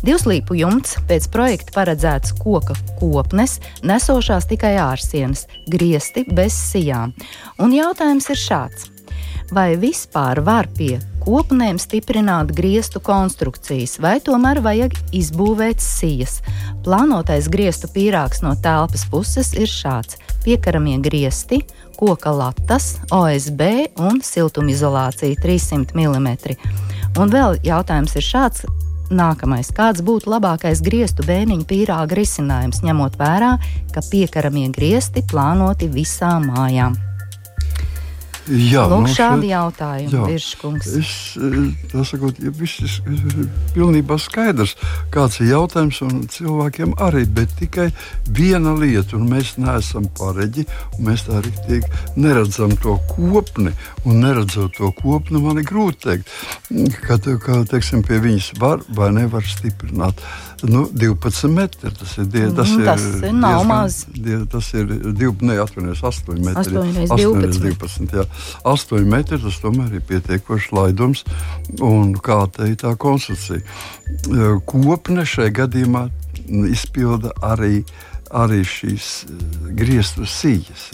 Divslīpu 0.04 0.58
jumts 0.58 0.98
pēc 1.08 1.30
projekta 1.32 1.72
paredzēts 1.78 2.34
koka 2.36 2.76
kopnes, 3.00 3.56
nesošās 3.80 4.50
tikai 4.52 4.74
ārsienas, 4.84 5.46
griesti 5.72 6.26
bez 6.28 6.52
sijām. 6.52 7.16
Un 7.56 7.72
jautājums 7.72 8.28
ir 8.28 8.44
šāds. 8.44 8.90
Vai 9.50 9.78
vispār 9.80 10.42
var 10.44 10.68
pie 10.76 11.00
kopnēm 11.24 11.80
stiprināt 11.80 12.52
griestu 12.54 13.00
konstrukcijas, 13.02 13.96
vai 13.98 14.18
tomēr 14.20 14.60
vajag 14.62 14.94
izbūvēt 15.16 15.80
sijas? 15.80 16.42
Plānotais 16.84 17.48
griestu 17.50 17.88
pīrāgs 17.90 18.44
no 18.44 18.52
telpas 18.60 19.08
puses 19.10 19.50
ir 19.56 19.72
šāds: 19.72 20.20
piekaramie 20.44 21.00
griesti, 21.02 21.64
koka 22.00 22.32
latas, 22.32 22.94
OSB 23.12 23.60
un 24.00 24.22
siltumizolācija 24.24 25.36
300 25.42 25.92
mm. 25.94 26.30
Un 27.20 27.32
vēl 27.32 27.58
jautājums 27.66 28.16
ir 28.16 28.24
šāds. 28.24 28.64
Nākamais, 29.10 29.72
kāds 29.74 30.04
būtu 30.06 30.30
labākais 30.30 30.80
griestu 30.86 31.26
bēniņu 31.26 31.66
pīrāga 31.66 32.14
risinājums, 32.14 32.80
ņemot 32.86 33.18
vērā, 33.18 33.56
ka 33.90 34.06
piekaramie 34.06 34.68
griesti 34.70 35.26
plānoti 35.26 35.90
visām 35.90 36.46
mājām? 36.54 37.09
Jā, 38.50 38.82
Lūk, 38.90 39.04
nu, 39.04 39.10
šādi 39.14 39.46
šeit, 39.46 39.52
jautājumi, 39.52 40.20
Virskungs. 40.26 40.88
Es, 40.98 41.10
tā 41.92 42.02
sakot, 42.08 42.38
ja 42.42 42.50
viss 42.58 42.80
ir 42.82 43.50
pilnībā 43.76 44.16
skaidrs, 44.18 44.74
kāds 45.14 45.38
ir 45.38 45.52
jautājums, 45.52 46.00
un 46.02 46.24
cilvēkiem 46.30 46.96
arī, 47.06 47.22
bet 47.30 47.54
tikai 47.60 47.88
viena 48.26 48.74
lieta, 48.74 49.14
un 49.20 49.28
mēs 49.30 49.54
neesam 49.60 50.08
pareģi, 50.18 50.66
un 50.96 51.06
mēs 51.10 51.28
tā 51.28 51.38
rīktīgi 51.46 52.18
neredzam 52.18 52.74
to 52.82 52.96
kopni, 53.12 53.74
un 54.02 54.22
neredzot 54.24 54.74
to 54.80 54.90
kopni, 54.98 55.42
man 55.44 55.62
ir 55.62 55.68
grūti 55.70 56.08
teikt, 56.08 56.34
ka, 57.06 57.20
ka 57.44 57.62
teiksim, 57.70 58.02
pie 58.06 58.18
viņas 58.24 58.54
var 58.58 58.82
vai 58.98 59.12
nevar 59.14 59.46
stiprināt. 59.46 60.24
Nu, 60.62 60.84
12 60.92 61.48
metri. 61.54 61.90
Tas 61.98 62.16
ir, 62.18 62.26
die, 62.32 62.44
tas 62.56 62.68
mm, 62.68 62.84
tas 62.84 63.04
ir, 63.04 63.32
nav 63.32 63.60
diezgan, 63.60 63.68
maz. 63.70 63.98
Die, 64.14 64.38
tas 64.52 64.70
ir 64.76 64.92
div, 65.16 65.40
ne, 65.46 65.56
8, 65.62 65.88
8 65.96 66.36
metri. 66.44 66.76
8, 66.76 67.08
12. 67.08 67.62
12 67.64 68.16
jā. 68.20 68.26
8 68.74 69.08
metri 69.10 69.40
tas 69.40 69.60
tomēr 69.62 69.96
ir 69.98 70.04
pietiekošs 70.08 70.70
laidums 70.76 71.24
un 71.80 72.14
kā 72.20 72.42
teikt 72.56 72.84
tā 72.84 72.94
konstrukcija. 73.00 73.62
Kopne 74.68 75.26
šajā 75.28 75.56
gadījumā 75.62 76.06
izpilda 76.70 77.32
arī 77.46 77.84
arī 78.30 78.62
šīs 78.66 79.08
eh, 79.26 79.42
griestu 79.80 80.26
sijas, 80.26 80.90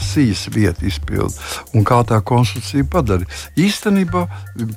sijas 0.00 0.46
vieta 0.54 0.86
izpildu 0.88 1.34
un 1.76 1.84
kā 1.88 2.00
tā 2.08 2.20
konstrukcija 2.24 2.86
padara. 2.90 3.28
Īstenībā 3.58 4.26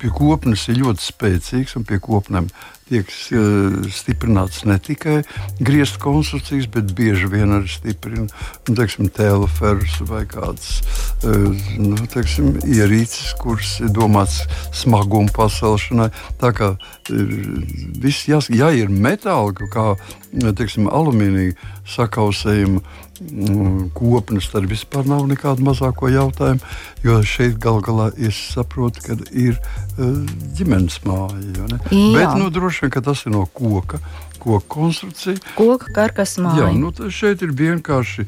pie 0.02 0.14
kopnes 0.16 0.68
ir 0.70 0.82
ļoti 0.84 1.08
spēcīgs 1.12 1.78
un 1.80 1.88
pie 1.88 2.02
kopnēm 2.04 2.52
tiek 2.92 3.08
eh, 3.08 3.90
stiprināts 3.96 4.66
ne 4.68 4.78
tikai 4.84 5.22
griestu 5.64 6.02
konstrukcijas, 6.04 6.68
bet 6.72 6.92
bieži 6.98 7.30
vien 7.32 7.56
arī 7.56 7.72
stiprina 7.72 8.28
nu, 8.28 9.10
teleferus 9.16 10.00
vai 10.10 10.26
kādas 10.30 10.82
eh, 11.24 11.48
nu, 11.80 12.00
teiksim, 12.12 12.58
ierīces, 12.68 13.34
kuras 13.40 13.78
ir 13.84 13.94
domāts 13.96 14.42
smaguma 14.76 15.32
pacelšanai. 15.36 16.12
Tā 16.42 16.52
kā 16.58 16.74
viss 17.12 18.28
jās, 18.30 18.50
ja 18.54 18.72
ir 18.76 18.92
metāli, 18.92 19.68
kā 19.72 19.94
teiksim, 20.58 20.88
alumīnija 20.92 21.56
sakausējuma 21.92 22.82
mm, 22.82 23.92
kopnes, 23.98 24.50
tad 24.54 24.68
vispār 24.72 25.08
nav 25.10 25.28
nekāda 25.30 25.64
mazāko 25.66 26.12
jautājumu. 26.12 26.64
Jo 27.06 27.20
šeit 27.26 27.60
gal 27.62 27.82
galā 27.86 28.10
es 28.18 28.40
saprotu, 28.54 29.04
ka 29.06 29.18
ir 29.32 29.58
uh, 29.58 30.20
ģimenes 30.58 31.02
māja. 31.08 31.70
Bet 31.92 32.36
nu, 32.40 32.52
droši 32.54 32.88
vien 32.88 33.06
tas 33.06 33.26
ir 33.26 33.36
no 33.36 33.46
koka. 33.46 34.02
Koka 34.42 34.66
konstrukcija. 34.74 35.38
Koka 35.54 35.92
karkas 35.94 36.40
māja. 36.42 36.66
Jā, 36.66 36.72
nu, 36.74 36.90
šeit 37.14 37.44
ir 37.46 37.54
vienkārši 37.58 38.26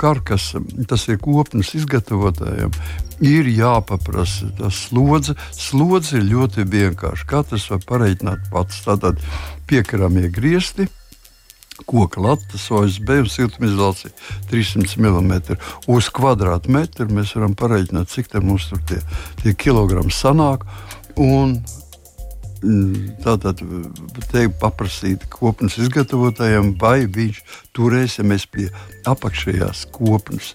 karkas, 0.00 0.50
tas 0.88 1.06
ir 1.08 1.20
kopnes 1.22 1.72
izgatavotājiem. 1.78 2.74
Ir 3.24 3.48
jāpaprasa 3.48 4.50
tas 4.58 4.86
slodze. 4.88 5.36
Slodze 5.56 6.18
ir 6.20 6.28
ļoti 6.30 6.66
vienkārša. 6.72 7.28
Katrs 7.30 7.70
var 7.72 7.82
pareiķināt 7.88 8.50
pats. 8.52 8.82
Tātad 8.84 9.22
piekaramie 9.70 10.28
griezti, 10.32 10.88
koka 11.84 12.20
latas, 12.24 12.66
OSB 12.72 13.10
un 13.22 13.30
siltumizolācija 13.30 14.12
300 14.50 15.00
mm. 15.00 15.56
Uz 15.92 16.10
kvadrātmetru 16.14 17.08
mēs 17.12 17.34
varam 17.36 17.56
pareiķināt, 17.58 18.12
cik 18.12 18.32
mums 18.42 18.70
tur 18.70 18.80
tie, 18.88 19.00
tie 19.42 19.56
kilogrami 19.56 20.12
sanāk. 20.14 20.64
Un, 21.16 21.58
Tātad 23.24 23.60
te 24.30 24.46
paprasīt 24.60 25.26
kopnes 25.32 25.76
izgatavotājiem, 25.82 26.74
vai 26.80 27.04
viņš 27.04 27.42
turēs, 27.76 28.18
ja 28.18 28.26
mēs 28.26 28.48
pie 28.50 28.70
apakšējās 29.06 29.86
kopnes 29.94 30.54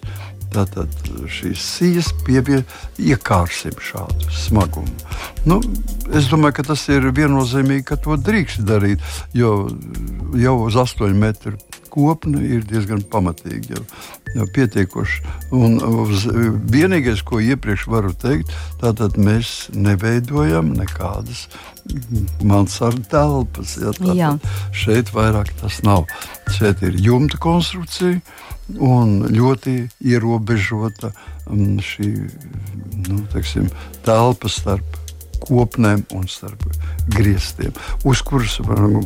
Tātad 0.52 0.92
šīs 1.32 1.62
sijas 1.64 2.10
iekārsim 3.00 3.76
šādu 3.80 4.28
smagumu. 4.36 4.92
Nu, 5.48 5.60
es 6.12 6.28
domāju, 6.28 6.58
ka 6.58 6.66
tas 6.72 6.84
ir 6.92 7.08
viennozīmīgi, 7.16 7.86
ka 7.88 7.96
to 7.96 8.18
drīkst 8.20 8.60
darīt, 8.68 9.00
jo 9.32 9.70
jau 10.36 10.56
uz 10.66 10.76
8 10.76 11.16
metru 11.16 11.56
kopna 11.92 12.40
ir 12.44 12.64
diezgan 12.68 13.02
pamatīgi. 13.12 13.76
Jau, 13.76 13.82
jau 14.36 14.46
pietiekoši. 14.56 15.22
Un 15.56 15.78
uz, 15.86 16.26
vienīgais, 16.72 17.24
ko 17.26 17.40
iepriekš 17.42 17.86
varu 17.92 18.14
teikt, 18.16 18.52
tātad 18.82 19.18
mēs 19.20 19.68
neveidojam 19.76 20.72
nekādas 20.78 21.46
mansardu 22.46 23.04
telpas. 23.10 23.76
Ja, 24.16 24.36
šeit 24.76 25.12
vairāk 25.14 25.52
tas 25.60 25.82
nav. 25.86 26.06
Šeit 26.52 26.82
ir 26.86 26.96
jumta 27.00 27.40
konstrukcija 27.42 28.20
un 28.80 29.18
ļoti 29.32 29.76
ierobežota 30.06 31.12
um, 31.50 31.78
šī 31.82 32.12
nu, 33.08 33.22
teiksim, 33.32 33.68
telpa 34.06 34.50
starp 34.52 35.01
kopnēm 35.42 36.04
un 36.16 36.28
starp 36.30 36.64
griestiem, 37.12 37.72
uz 38.08 38.22
kuras 38.26 38.58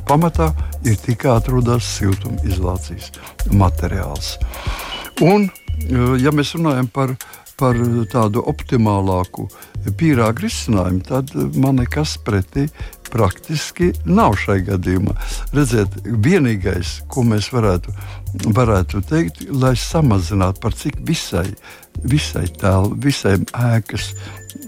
pamatā 0.08 0.52
ir 0.84 0.98
tikai 1.02 1.36
atrodas 1.36 1.88
siltumizolācijas 1.96 3.12
materiāls. 3.52 4.36
Un, 5.24 5.48
uh, 5.48 6.14
ja 6.20 6.32
mēs 6.34 6.54
runājam 6.56 6.90
par, 6.92 7.16
par 7.56 7.78
tādu 8.12 8.42
optimālāku 8.52 9.48
pīrāgu 9.96 10.46
risinājumu, 10.46 11.02
tad 11.06 11.32
man 11.56 11.80
nekas 11.80 12.16
pretī 12.26 12.66
praktiski 13.10 13.92
nav 14.04 14.36
šai 14.40 14.58
gadījumā. 14.66 15.14
Redziet, 15.56 15.94
vienīgais, 16.04 17.00
ko 17.12 17.24
mēs 17.26 17.50
varētu, 17.54 17.94
varētu 18.56 19.02
teikt, 19.08 19.44
lai 19.54 19.74
samazinātu 19.78 20.62
par 20.64 20.76
cik 20.76 20.98
visai, 21.06 21.46
visai 22.04 22.46
tēlu, 22.60 22.96
visai 23.02 23.36
ēkas 23.46 24.12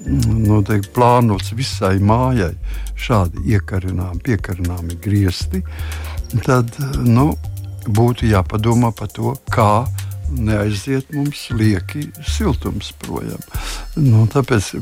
noteikti 0.07 0.93
plānots 0.95 1.53
visai 1.57 1.97
mājai 2.03 2.53
šādi 2.99 3.45
iekarināmi, 3.55 4.21
piekarināmi 4.27 4.99
griesti, 5.03 5.63
tad 6.45 6.75
nu, 7.05 7.31
būtu 7.89 8.29
jāpadomā 8.29 8.93
par 8.97 9.11
to, 9.15 9.35
kā 9.53 9.87
neaiziet 10.35 11.13
mums 11.15 11.49
lieki 11.55 12.09
siltums 12.27 12.93
projām. 13.01 13.41
Nu, 13.97 14.27
tāpēc 14.31 14.75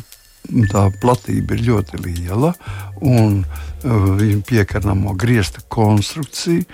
tā 0.73 0.87
platība 1.03 1.57
ir 1.57 1.65
ļoti 1.71 2.03
liela 2.03 2.53
un 3.03 3.41
uh, 3.43 4.43
piekarnamo 4.47 5.15
griezta 5.19 5.63
konstrukcija 5.69 6.65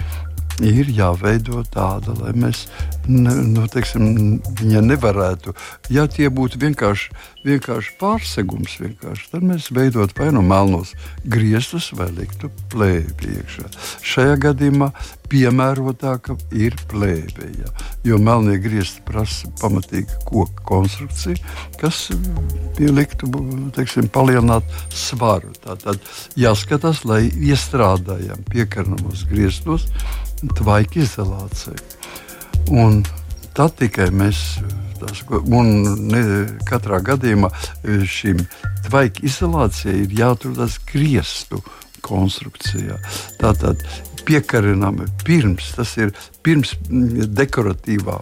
ir 0.60 0.90
jāveido 0.92 1.62
tāda, 1.72 2.14
lai 2.20 2.32
mēs 2.36 2.66
ne, 3.08 3.34
nu, 3.54 3.66
teiksim, 3.70 4.40
viņa 4.60 4.82
nevarētu. 4.84 5.54
Ja 5.92 6.06
tie 6.10 6.28
būtu 6.32 6.60
vienkārši, 6.62 7.10
vienkārši 7.46 7.96
pārsegums, 8.00 8.76
vienkārši, 8.82 9.30
tad 9.32 9.46
mēs 9.46 9.70
veidotu 9.74 10.18
vai 10.18 10.30
nu 10.34 10.44
melnos 10.46 10.94
griestus, 11.24 11.90
vai 11.96 12.10
liktu 12.14 12.52
plēvi 12.72 13.36
iekšā. 13.38 13.70
Šajā 14.12 14.38
gadījumā 14.46 14.92
piemērotāka 15.32 16.36
ir 16.52 16.76
plēve. 16.90 17.48
Jo 18.04 18.18
melnie 18.20 18.58
griezti 18.60 19.00
prasa 19.06 19.48
pamatīgu 19.62 20.18
koku 20.28 20.66
konstrukciju, 20.68 21.38
kas 21.80 22.04
liktu 22.78 23.30
teiksim, 23.76 24.10
palielināt 24.12 24.68
svaru. 24.92 25.54
Tātad 25.64 26.02
jāskatās, 26.38 27.06
lai 27.08 27.24
iestrādājam 27.30 28.44
piekarnamos 28.52 29.24
griestos 29.30 29.88
tvaika 30.58 31.00
izolācija. 31.02 31.76
Un 32.72 33.02
tad 33.56 33.76
tikai 33.80 34.10
mēs. 34.14 34.44
Tas, 35.02 35.24
un 35.50 35.72
ne, 36.12 36.20
katrā 36.68 37.00
gadījumā 37.02 37.48
e, 37.50 37.96
šim 38.06 38.44
tvaika 38.86 39.24
izolācijai 39.26 40.04
ir 40.04 40.12
jāatrodas 40.20 40.76
griestu 40.86 41.58
konstrukcijā. 42.06 43.00
Tātad 43.40 43.82
piekarinām 44.22 45.00
pirms, 45.26 45.72
tas 45.74 45.96
ir 45.98 46.14
pirms 46.46 46.76
dekoratīvā 46.86 48.20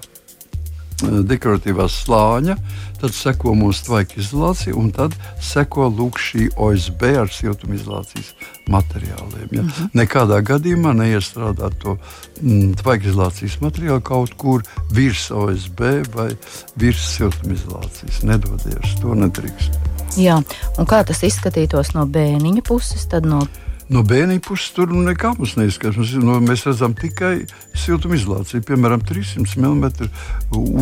dekoratīvā 1.03 1.87
slāņa, 1.91 2.57
tad 3.01 3.15
seko 3.17 3.55
mūsu 3.57 3.87
tvaika 3.89 4.19
izolācija, 4.21 4.75
un 4.77 4.91
tad 4.95 5.15
seko 5.43 5.89
šī 6.21 6.49
OSB 6.57 7.05
ar 7.23 7.31
siltumizolācijas 7.33 8.35
materiāliem. 8.69 9.49
Ja? 9.51 9.63
Mm 9.63 9.69
-hmm. 9.69 9.89
Nekādā 9.95 10.41
gadījumā 10.43 10.93
neiestrādāt 10.97 11.79
to 11.83 11.97
mm, 12.43 12.75
tvaika 12.75 13.09
izolācijas 13.09 13.61
materiālu 13.61 14.01
kaut 14.01 14.35
kur 14.37 14.63
virs 14.93 15.31
OSB 15.31 15.81
vai 16.15 16.37
virs 16.77 17.17
siltumizolācijas. 17.17 18.23
Nedodies, 18.23 19.01
to 19.01 19.15
nedrīkst. 19.15 19.79
Jā, 20.17 20.43
un 20.79 20.87
kā 20.87 21.05
tas 21.07 21.23
izskatītos 21.23 21.95
no 21.95 22.07
bērniņa 22.07 22.63
puses, 22.67 23.07
tad 23.07 23.27
no 23.27 23.47
No 23.91 24.05
bērniem 24.07 24.39
puses 24.45 24.71
tur 24.75 24.93
nekā 24.95 25.33
mums 25.35 25.57
neizskatās. 25.59 26.13
No, 26.23 26.37
mēs 26.45 26.63
redzam 26.69 26.95
tikai 26.95 27.47
siltumizolāciju, 27.75 28.63
piemēram, 28.69 29.03
300 29.03 29.59
mm 29.59 30.11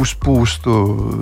uzpūstu. 0.03 0.75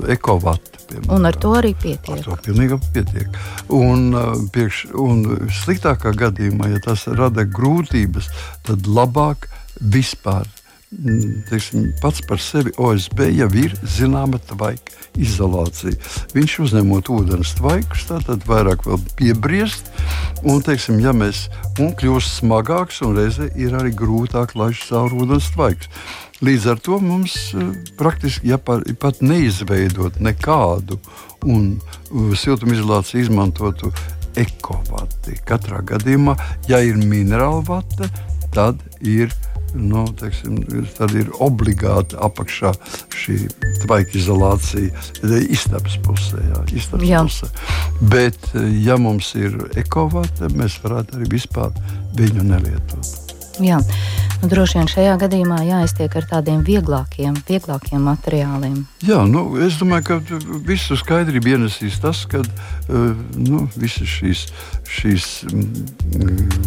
Piemēram. 0.06 1.12
Un 1.14 1.30
ar 1.30 1.38
to 1.38 1.54
arī 1.54 1.72
pietiek. 1.78 2.10
Ar 2.16 2.24
to 2.24 2.38
pilnīgi 2.42 2.80
pietiek. 2.94 3.38
Un, 3.74 4.10
piekš, 4.54 4.82
un 4.98 5.22
sliktākā 5.62 6.14
gadījumā, 6.18 6.72
ja 6.74 6.82
tas 6.82 7.06
rada 7.06 7.46
grūtības, 7.46 8.32
tad 8.66 8.90
labāk 8.90 9.46
vispār 9.78 10.50
teiksim, 11.48 11.90
pats 12.02 12.22
par 12.26 12.40
sevi 12.40 12.72
OSB 12.80 13.26
jau 13.36 13.48
ir 13.58 13.74
zināma 13.96 14.40
tvaika 14.48 14.94
izolācija. 15.16 15.96
Viņš 16.34 16.58
uzņemot 16.66 17.10
ūdens 17.12 17.54
tvaikus, 17.58 18.06
tad 18.10 18.44
vairāk 18.48 18.84
piebriest, 19.18 19.88
un, 20.44 20.60
teiksim, 20.64 21.00
ja 21.04 21.14
mēs 21.16 21.46
un 21.80 21.94
kļūst 21.96 22.40
smagāks, 22.40 23.02
un 23.06 23.16
reizē 23.18 23.50
ir 23.56 23.76
arī 23.78 23.94
grūtāk 23.96 24.56
laist 24.58 24.88
cauri 24.90 25.24
ūdens 25.24 25.50
tvaikus. 25.54 25.90
Līdz 26.44 26.66
ar 26.68 26.80
to 26.84 26.98
mums 27.00 27.34
eh, 27.56 27.70
praktiski 27.96 28.50
ja 28.50 28.58
par, 28.60 28.82
pat 29.00 29.22
neizveidot 29.24 30.18
nekādu 30.20 30.98
un 31.48 31.78
uh, 31.78 32.34
siltumizolāciju 32.36 33.22
izmantotu 33.24 33.92
ekovati. 34.36 35.38
Katrā 35.48 35.80
gadījumā, 35.86 36.36
ja 36.68 36.82
ir 36.84 37.00
minerāla 37.00 37.62
vata, 37.64 38.10
tad 38.52 38.82
ir 39.00 39.32
nu, 39.76 40.04
teiksim, 40.20 40.58
tad 40.96 41.14
ir 41.16 41.30
obligāti 41.44 42.18
apakšā 42.22 42.72
šī 43.16 43.38
tvaika 43.84 44.18
izolācija 44.18 45.04
istabas 45.52 45.98
pusē. 46.06 46.42
Jā, 46.50 46.64
istabas 46.80 47.08
jā. 47.08 47.22
pusē. 47.26 47.50
Bet, 48.12 48.50
ja 48.84 48.98
mums 49.00 49.34
ir 49.38 49.56
ekovāte, 49.78 50.50
mēs 50.56 50.80
varētu 50.84 51.20
arī 51.20 51.30
vispār 51.36 51.76
viņu 52.16 52.48
nelietot. 52.50 53.14
Jā. 53.62 53.78
Nu, 54.42 54.50
droši 54.52 54.76
vien 54.76 54.88
šajā 54.90 55.14
gadījumā 55.20 55.62
jāiztiek 55.64 56.12
ar 56.18 56.26
tādiem 56.28 56.60
vieglākiem, 56.64 57.38
vieglākiem 57.48 58.02
materiāliem. 58.04 58.82
Jā, 59.06 59.22
nu, 59.28 59.46
es 59.64 59.78
domāju, 59.80 60.04
ka 60.10 60.40
visu 60.66 60.98
skaidrību 61.00 61.54
ienesīs 61.54 61.96
tas, 62.02 62.26
ka 62.28 62.42
uh, 62.44 63.06
nu, 63.40 63.64
visas 63.80 64.12
šīs, 64.12 64.44
šīs 64.98 65.30
mm, 65.48 66.66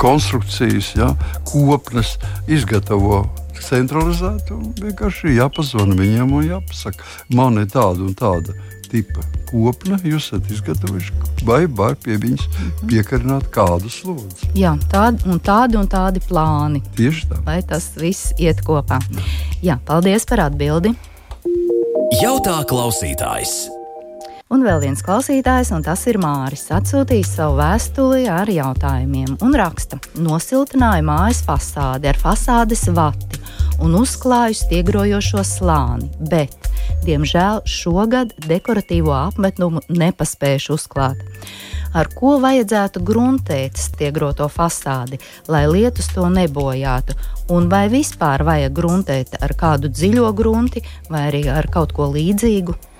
konstrukcijas, 0.00 0.92
ja, 0.96 1.12
kopnes 1.48 2.16
izgatavo 2.50 3.24
centralizēti. 3.62 4.56
Vienkārši 4.82 5.36
jāpazvan 5.38 5.96
viņiem 5.98 6.32
un 6.38 6.48
jāpasaka, 6.50 7.06
man 7.34 7.60
ir 7.62 7.70
tāda 7.72 8.06
un 8.06 8.16
tāda 8.18 8.56
tipa 8.92 9.24
kopna 9.48 9.98
jūs 10.04 10.28
esat 10.28 10.48
izgatavojuši, 10.52 11.12
vai 11.48 11.62
var 11.80 11.96
pie 12.00 12.16
viņas 12.20 12.46
piekarināt 12.88 13.48
kādu 13.54 13.92
slodzi. 13.92 14.50
Jā, 14.58 14.74
tādi 14.92 15.28
un 15.32 15.40
tādi 15.44 15.78
un 15.80 15.88
tādi 15.92 16.22
plāni. 16.24 16.82
Tieši 16.96 17.28
tā. 17.32 17.40
Lai 17.48 17.60
tas 17.68 17.90
viss 18.00 18.32
iet 18.40 18.64
kopā. 18.66 19.00
Jā, 19.64 19.78
paldies 19.88 20.28
par 20.28 20.46
atbildi. 20.48 20.94
Jautā 22.20 22.58
klausītājs. 22.68 23.81
Un 24.52 24.60
vēl 24.66 24.82
viens 24.82 25.00
klausītājs, 25.00 25.70
un 25.72 25.80
tas 25.80 26.02
ir 26.10 26.18
Māris, 26.20 26.66
atsūtījis 26.76 27.30
savu 27.38 27.54
vēstuli 27.56 28.26
ar 28.28 28.50
jautājumiem 28.52 29.38
un 29.40 29.56
raksta: 29.56 29.96
Nosiltināja 30.20 31.00
mājas 31.08 31.40
fasādi 31.46 32.10
ar 32.10 32.20
fasādes 32.20 32.84
vati 32.92 33.40
un 33.80 33.96
uzklāju 33.96 34.58
stiegrojošo 34.58 35.40
slāni, 35.46 36.10
bet, 36.20 36.68
diemžēl, 37.06 37.62
šogad 37.64 38.36
dekoratīvo 38.44 39.14
apmetnumu 39.16 39.86
nepaspējuši 39.88 40.72
uzklāt. 40.76 41.24
Ar 41.96 42.12
ko 42.12 42.36
vajadzētu 42.44 43.00
gruntēt 43.08 43.80
stiegroto 43.80 44.52
fasādi, 44.52 45.16
lai 45.48 45.64
lietus 45.72 46.12
to 46.12 46.28
nebojātu, 46.28 47.16
un 47.56 47.72
vai 47.72 47.86
vispār 47.92 48.44
vajag 48.44 48.76
gruntēt 48.76 49.36
ar 49.40 49.56
kādu 49.56 49.88
dziļo 49.92 50.32
grunti 50.36 50.84
vai 51.08 51.30
arī 51.32 51.46
ar 51.48 51.72
kaut 51.72 51.96
ko 51.96 52.12
līdzīgu? 52.12 52.91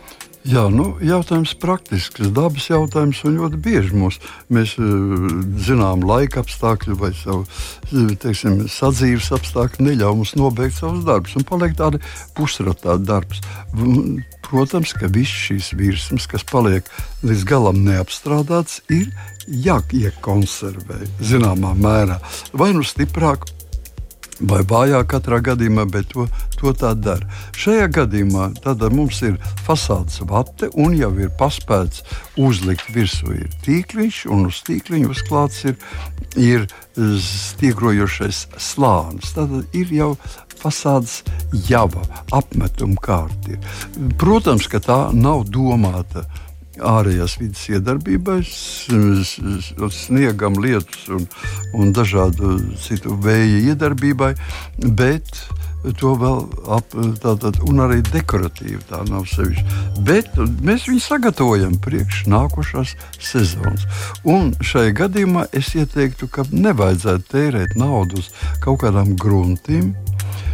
Jā, 0.42 0.64
nu, 0.74 0.96
jautājums 1.06 1.52
praktisks, 1.62 2.32
dabas 2.34 2.64
jautājums, 2.66 3.20
un 3.28 3.36
ļoti 3.38 3.58
bieži 3.62 3.94
mums, 3.94 4.16
mēs 4.50 4.72
uh, 4.80 5.28
zinām, 5.62 6.02
laika 6.02 6.42
apstākļi 6.42 6.96
vai 6.98 7.12
savu, 7.14 7.44
teiksim, 7.92 8.64
sadzīves 8.66 9.30
apstākļi 9.36 9.86
neļauj 9.86 10.18
mums 10.18 10.34
nobeigt 10.34 10.80
savus 10.80 11.06
darbus, 11.06 11.36
un 11.38 11.46
paliek 11.46 11.78
tādi 11.78 12.02
pusratā 12.34 12.98
darbs. 12.98 13.38
Protams, 14.48 14.96
ka 14.98 15.06
viss 15.14 15.46
šīs 15.46 15.70
virsmas, 15.78 16.26
kas 16.26 16.42
paliek 16.50 16.90
līdz 17.22 17.46
galam 17.46 17.78
neapstrādāts, 17.86 18.82
ir 18.90 19.14
jāiekonservē 19.46 21.04
zināmā 21.22 21.70
mērā, 21.78 22.18
vai 22.50 22.72
nu 22.74 22.82
stiprāk, 22.82 23.46
vai 24.48 24.62
vājāk 24.68 25.08
katrā 25.12 25.40
gadījumā, 25.44 25.86
bet 25.90 26.10
to, 26.12 26.26
to 26.58 26.72
tā 26.76 26.92
dara. 26.98 27.26
Šajā 27.58 27.88
gadījumā 27.98 28.50
mums 28.92 29.22
ir 29.26 29.38
fasādes 29.66 30.20
vate 30.28 30.70
un 30.74 30.96
jau 30.98 31.12
ir 31.18 31.32
paspēts 31.38 32.02
uzlikt 32.40 32.90
virsū 32.94 33.34
ir 33.36 33.50
tīkliņš, 33.64 34.24
un 34.32 34.46
uz 34.50 34.62
tīkliņa 34.66 35.10
uzklāts 35.12 35.64
ir, 35.70 35.76
ir 36.36 36.66
stiegrojošais 36.96 38.46
slānis. 38.58 39.34
Tad 39.36 39.52
ir 39.72 39.92
jau 39.92 40.12
fasādes 40.62 41.22
java, 41.68 42.04
apmetuma 42.32 43.00
kārta. 43.02 43.58
Protams, 44.20 44.68
ka 44.70 44.82
tā 44.82 45.00
nav 45.14 45.46
domāta 45.50 46.26
ārējās 46.88 47.38
vidas 47.40 47.64
iedarbībai, 47.70 48.38
sniegam, 49.96 50.58
lietus 50.62 51.08
un, 51.14 51.26
un 51.78 51.92
dažādu 51.96 52.56
citu 52.82 53.16
vēja 53.22 53.72
iedarbībai, 53.72 54.32
bet 54.98 55.30
to 55.98 56.12
vēl 56.18 56.44
ap, 56.70 56.94
tātad, 57.22 57.58
un 57.66 57.82
arī 57.82 57.98
dekoratīvi 58.06 58.82
tā 58.90 59.02
nav 59.08 59.26
sevišķi. 59.30 59.64
Bet 60.06 60.36
mēs 60.62 60.86
viņu 60.86 61.02
sagatavojam 61.02 61.74
priekš 61.82 62.24
nākošās 62.30 62.94
sezonas. 63.22 63.86
Un 64.22 64.52
šajā 64.62 64.94
gadījumā 65.02 65.48
es 65.58 65.72
ieteiktu, 65.74 66.30
ka 66.30 66.46
nevajadzētu 66.52 67.28
tērēt 67.34 67.76
naudu 67.80 68.22
uz 68.22 68.30
kaut 68.62 68.84
kādām 68.84 69.16
gruntiem. 69.18 69.94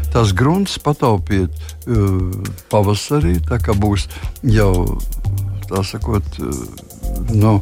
Tas 0.08 0.32
grunts 0.32 0.78
pataupiet 0.80 1.52
uh, 1.52 2.30
pavasarī, 2.72 3.36
tā 3.44 3.60
kā 3.60 3.76
būs 3.76 4.06
jau 4.48 4.96
tā 5.70 5.84
sakot, 5.86 6.38
eh, 6.42 6.60
nu, 7.36 7.58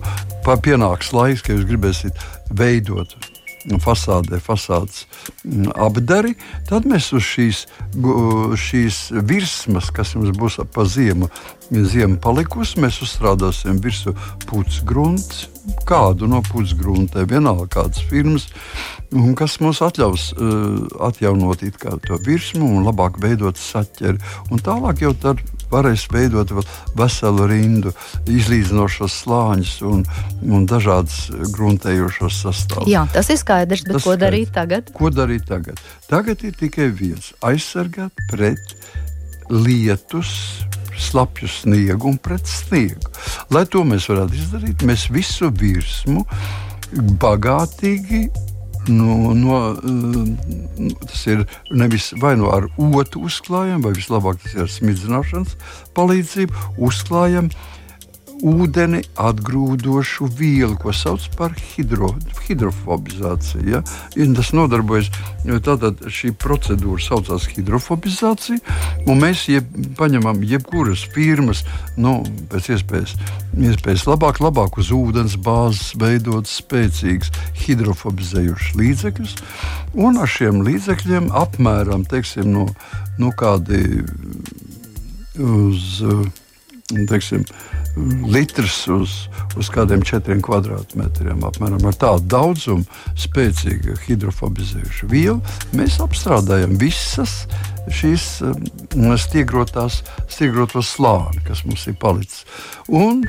pienāks 0.46 1.12
laiks, 1.16 1.42
ka 1.42 1.56
jūs 1.56 1.66
gribēsiet 1.68 2.26
veidot 2.54 3.16
fasādē, 3.82 4.38
fasādes 4.42 5.04
mm, 5.44 5.72
apdari, 5.74 6.34
tad 6.68 6.86
mēs 6.88 7.10
uz 7.16 7.24
šīs, 7.26 7.64
šīs 8.66 9.00
virsmas, 9.26 9.90
kas 9.94 10.14
mums 10.14 10.36
būs 10.38 10.60
pa 10.72 10.86
ziemu, 10.86 11.28
ziemu 11.70 12.20
palikusi, 12.22 12.80
mēs 12.82 13.00
uzstrādāsim 13.04 13.80
virsmu 13.82 14.14
puķu 14.46 14.86
grunts, 14.86 15.46
kādu 15.88 16.28
no 16.30 16.42
puķu 16.46 16.78
gruntē, 16.78 17.26
vienalga 17.26 17.66
kādas 17.80 18.04
firmas, 18.06 18.46
kas 19.38 19.58
mums 19.62 19.82
atļaus 19.82 20.30
uh, 20.36 20.86
atjaunot 21.08 21.64
to 22.06 22.18
virsmu 22.26 22.66
un 22.78 22.86
labāk 22.86 23.20
veidot 23.22 23.58
saķeri. 23.58 24.18
Un 24.50 24.62
tālāk 24.62 25.02
jau 25.02 25.12
tad 25.14 25.42
varēs 25.70 26.06
veidot 26.12 26.52
veselu 26.96 27.46
rindu 27.50 27.92
izlīdzinošos 28.30 29.18
slāņus 29.24 29.74
un, 29.86 30.04
un 30.46 30.66
dažādas 30.68 31.26
gruntējošos 31.56 32.42
sastāvus. 32.46 32.90
Jā, 32.90 33.06
tas 33.12 33.30
ir 33.32 33.40
skaidrs, 33.40 33.84
bet 33.86 33.98
tas 33.98 34.04
ko 34.04 34.14
skaidrs. 34.14 34.24
darīt 34.26 34.54
tagad? 34.54 34.92
Ko 34.96 35.10
darīt 35.10 35.46
tagad? 35.48 35.80
Tagad 36.10 36.44
ir 36.46 36.56
tikai 36.58 36.90
viens- 36.90 37.32
aizsargāt 37.50 38.14
pret 38.30 38.76
lietus, 39.50 40.64
slapju 40.96 41.48
sniegu 41.48 42.08
un 42.08 42.18
pret 42.18 42.46
sniegu. 42.48 43.12
Lai 43.50 43.66
to 43.66 43.84
mēs 43.84 44.08
varētu 44.10 44.38
izdarīt, 44.40 44.86
mēs 44.86 45.10
visu 45.12 45.50
virsmu 45.52 46.24
bagātīgi 47.20 48.28
no, 48.88 49.34
no, 49.36 49.60
eh, 49.72 50.92
tas 51.06 51.26
ir 51.26 51.44
nevis 51.70 52.12
vai 52.22 52.34
nu 52.38 52.50
ar 52.52 52.68
otru 52.76 53.26
uzklājam, 53.28 53.82
vai 53.84 53.94
vislabāk 53.96 54.42
tas 54.42 54.54
ir 54.56 54.66
ar 54.66 54.72
smidzināšanas 54.72 55.56
palīdzību, 55.96 56.66
uzklājam 56.88 57.50
ūdeni 58.44 59.02
atgrūdošu 59.16 60.28
vielu, 60.36 60.76
ko 60.80 60.92
sauc 60.94 61.24
par 61.36 61.54
hidro, 61.56 62.10
hidrofobizāciju. 62.46 63.64
Ja? 63.70 63.80
Ja 64.16 64.26
tas 64.36 64.52
nodarbojas, 64.56 65.08
tātad 65.64 66.02
šī 66.12 66.32
procedūra 66.40 67.00
saucās 67.02 67.48
hidrofobizācija, 67.54 68.60
un 69.06 69.22
mēs 69.22 69.46
jeb, 69.50 69.70
paņemam 69.98 70.42
jebkuras 70.46 71.06
firmas, 71.14 71.64
nu, 71.96 72.18
pēc 72.52 72.70
iespējas, 72.76 73.16
iespējas 73.56 74.06
labāk, 74.10 74.40
labāk 74.44 74.80
uz 74.82 74.92
ūdens 74.94 75.38
bāzes 75.40 75.94
veidot 76.00 76.48
spēcīgus 76.50 77.32
hidrofobizējušus 77.64 78.76
līdzekļus, 78.80 79.36
un 80.06 80.20
ar 80.20 80.30
šiem 80.30 80.64
līdzekļiem 80.66 81.30
apmēram, 81.36 82.04
teiksim, 82.08 82.52
no, 82.52 82.68
no 83.20 83.32
kādi 83.36 84.02
uz, 85.40 86.00
teiksim, 86.86 87.44
litrs 88.30 88.84
uz, 88.92 89.14
uz 89.58 89.70
kādiem 89.72 90.04
četriem 90.06 90.42
kvadrātmetriem. 90.44 91.42
Apmēram 91.48 91.86
ar 91.88 91.98
tādu 91.98 92.28
daudzumu 92.30 92.84
spēcīgu 93.18 93.96
hidrofobizējušu 94.06 95.10
vielu 95.10 95.40
mēs 95.76 95.98
apstrādājam 96.04 96.76
visas 96.80 97.44
šīs 97.92 98.28
um, 98.46 98.62
stiegrotās, 99.18 100.02
stiegrotos 100.30 100.94
slāni, 100.96 101.42
kas 101.46 101.64
mums 101.66 101.86
ir 101.90 101.98
palicis. 102.02 102.46
Un 102.90 103.22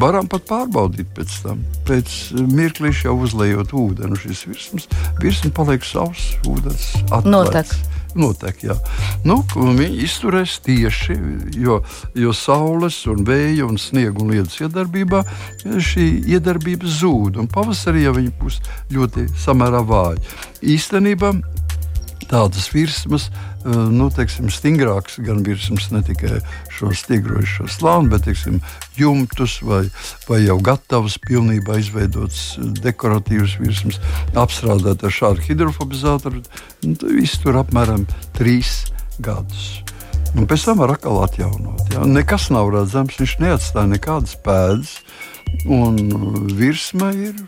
varam 0.00 0.28
pat 0.30 0.46
pārbaudīt 0.48 1.10
pēc 1.16 1.40
tam. 1.44 1.64
Pēc 1.88 2.14
mirklīša 2.36 3.08
jau 3.08 3.16
uzlējot 3.26 3.74
ūdeni, 3.76 4.20
šis 4.20 4.44
virsmas, 4.48 4.88
virsmas 5.22 5.56
paliek 5.56 5.84
savs 5.86 6.32
ūdens 6.48 6.92
atklāts. 7.08 7.32
Notek 7.32 7.76
notiek. 8.18 8.62
Jā. 8.68 8.76
Nu, 9.26 9.40
viņi 9.54 10.04
izturēs 10.06 10.58
tieši, 10.64 11.16
jo, 11.60 11.80
jo 12.18 12.34
saules, 12.36 13.00
un 13.10 13.24
vēja 13.28 13.68
un 13.68 13.80
sniega 13.80 14.22
un 14.22 14.34
lietus 14.34 14.60
iedarbībā 14.64 15.24
šī 15.64 16.08
iedarbība 16.34 16.88
zūd. 16.88 17.40
Pavasarī 17.54 18.06
jau 18.06 18.14
viņi 18.18 18.32
būs 18.40 18.60
ļoti 18.94 19.28
samērā 19.44 19.82
vāji. 19.88 20.24
Īstenībā 20.74 21.34
tādas 22.30 22.66
virsmas, 22.72 23.28
eh, 23.64 23.70
nu, 23.70 24.08
teiksim, 24.12 24.48
stingrākas 24.52 25.18
gan 25.24 25.42
virsmas, 25.46 25.90
ne 25.92 26.02
tikai 26.04 26.40
šo 26.72 26.92
stigrojušo 26.94 27.68
slāni, 27.72 28.10
bet 28.12 28.26
teiksim, 28.28 28.60
jumtus 28.98 29.60
vai, 29.62 29.84
vai 30.28 30.42
jau 30.44 30.58
gatavas, 30.64 31.18
pilnībā 31.28 31.78
izveidotas 31.82 32.54
dekoratīvas 32.80 33.58
virsmas, 33.60 34.00
apstrādāt 34.34 35.04
ar 35.04 35.14
šādu 35.14 35.44
hidrofobizātoru. 35.48 36.44
Nu, 36.84 37.14
iztur 37.22 37.60
apmēram 37.60 38.06
trīs 38.36 38.84
gadus. 39.22 39.84
Un 40.34 40.48
pēc 40.50 40.64
tam 40.66 40.80
var 40.82 40.96
atkal 40.96 41.20
atjaunot. 41.22 41.84
Ja? 41.94 42.02
Nekas 42.08 42.48
nav 42.50 42.72
redzams, 42.74 43.20
viņš 43.20 43.36
neatstāja 43.42 43.92
nekādas 43.92 44.34
pēdas, 44.42 44.96
un 45.70 46.00
virsma 46.58 47.12
ir 47.14 47.38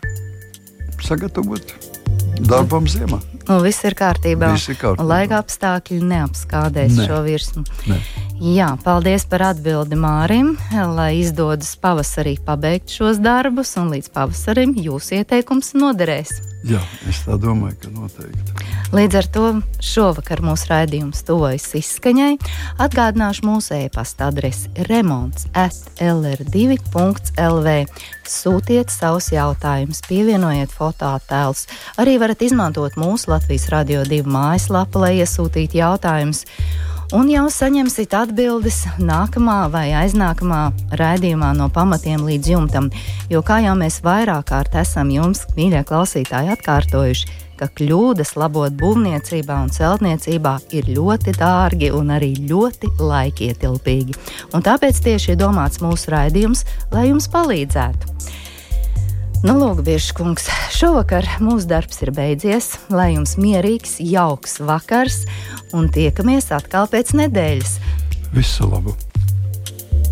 sagatavota 1.03 1.75
darbam 2.47 2.87
ziemā. 2.87 3.19
Nu, 3.47 3.61
viss 3.63 3.83
ir 3.87 3.95
kārtībā. 3.95 4.51
Viss 4.57 4.67
ir 4.67 4.75
kārtībā. 4.75 5.03
Un 5.03 5.07
laika 5.07 5.37
apstākļi 5.39 6.01
neapskādēs 6.03 6.97
Ne. 6.97 7.05
šo 7.07 7.21
virsmu. 7.23 7.63
Ne. 7.87 7.99
Jā, 8.43 8.73
paldies 8.83 9.25
par 9.25 9.41
atbildi 9.53 9.95
Mārim, 9.97 10.57
lai 10.93 11.13
izdodas 11.23 11.71
pavasarī 11.81 12.35
pabeigt 12.43 12.91
šos 12.93 13.17
darbus, 13.23 13.71
un 13.77 13.89
līdz 13.95 14.11
pavasarim 14.13 14.75
jūsu 14.75 15.21
ieteikums 15.23 15.73
noderēs. 15.73 16.35
Jā, 16.67 16.81
es 17.07 17.21
tā 17.23 17.37
domāju, 17.39 17.77
ka 17.79 17.87
noteikti. 17.95 18.51
Līdz 18.91 19.15
ar 19.15 19.27
to 19.31 19.63
šovakar 19.83 20.41
mūsu 20.43 20.67
raidījums 20.67 21.23
tuvojas 21.27 21.75
izskaņai. 21.79 22.37
Atgādināšu 22.83 23.45
mūsu 23.47 23.71
e-pasta 23.77 24.27
adresi 24.27 24.67
remonds 24.89 25.47
atlr2.lv. 25.55 27.67
Sūtiet 28.27 28.91
savus 28.91 29.31
jautājumus, 29.31 30.03
pievienojiet 30.09 30.71
fotoattēlus. 30.75 31.67
Arī 32.03 32.17
varat 32.19 32.43
izmantot 32.43 32.99
mūsu 32.99 33.31
Latvijas 33.31 33.71
Radio 33.71 34.03
2 34.03 34.27
mājaslapu, 34.27 34.99
lai 35.05 35.13
iesūtītu 35.21 35.79
jautājumus. 35.79 36.43
Un 37.15 37.29
jau 37.31 37.45
saņemsiet 37.47 38.11
atbildes 38.19 38.81
nākamā 38.99 39.69
vai 39.71 39.93
aiznākamā 39.95 40.73
raidījumā 40.99 41.53
no 41.55 41.69
pamatiem 41.71 42.25
līdz 42.27 42.49
jumtam. 42.51 42.89
Jo 43.31 43.39
kā 43.47 43.61
jau 43.63 43.77
mēs 43.79 44.01
vairāk 44.03 44.49
kārt 44.49 44.75
esam 44.75 45.13
jums, 45.13 45.45
mīļie 45.55 45.85
klausītāji, 45.87 46.51
atkārtojuši, 46.57 47.29
ka 47.61 47.69
kļūdas 47.79 48.33
labot 48.35 48.75
būvniecībā 48.81 49.55
un 49.63 49.71
celtniecībā 49.71 50.57
ir 50.75 50.91
ļoti 50.97 51.37
dārgi 51.39 51.93
un 51.95 52.11
arī 52.17 52.33
ļoti 52.49 52.91
laikietilpīgi. 52.99 54.17
Un 54.51 54.67
tāpēc 54.67 54.99
tieši 55.07 55.31
ir 55.31 55.39
domāts 55.39 55.79
mūsu 55.79 56.11
raidījums, 56.11 56.65
lai 56.91 57.07
jums 57.07 57.31
palīdzētu. 57.31 58.17
Nu, 59.45 59.53
lūk, 59.53 59.83
Biržs 59.85 60.15
kungs, 60.17 60.47
šovakar 60.73 61.27
mūsu 61.43 61.69
darbs 61.69 62.01
ir 62.01 62.09
beidzies. 62.15 62.71
Lai 62.89 63.11
jums 63.13 63.35
mierīgs, 63.37 63.99
jauks 64.01 64.57
vakars, 64.65 65.25
un 65.77 65.91
tiekamies 65.93 66.49
atkal 66.57 66.89
pēc 66.89 67.13
nedēļas. 67.19 67.75
Visu 68.33 68.69
labu! 68.71 68.95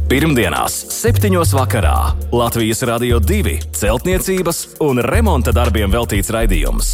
Pirmdienās, 0.05 0.75
7. 0.93 1.33
vakarā 1.57 1.95
Latvijas 2.29 2.83
Rādio 2.85 3.17
2 3.17 3.55
celtniecības 3.73 4.59
un 4.85 5.01
remonta 5.01 5.55
darbiem 5.55 5.89
veltīts 5.89 6.29
raidījums. 6.29 6.91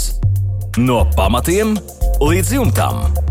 No 0.79 1.03
pamatiem 1.17 1.75
līdz 2.23 2.55
jumtam. 2.55 3.30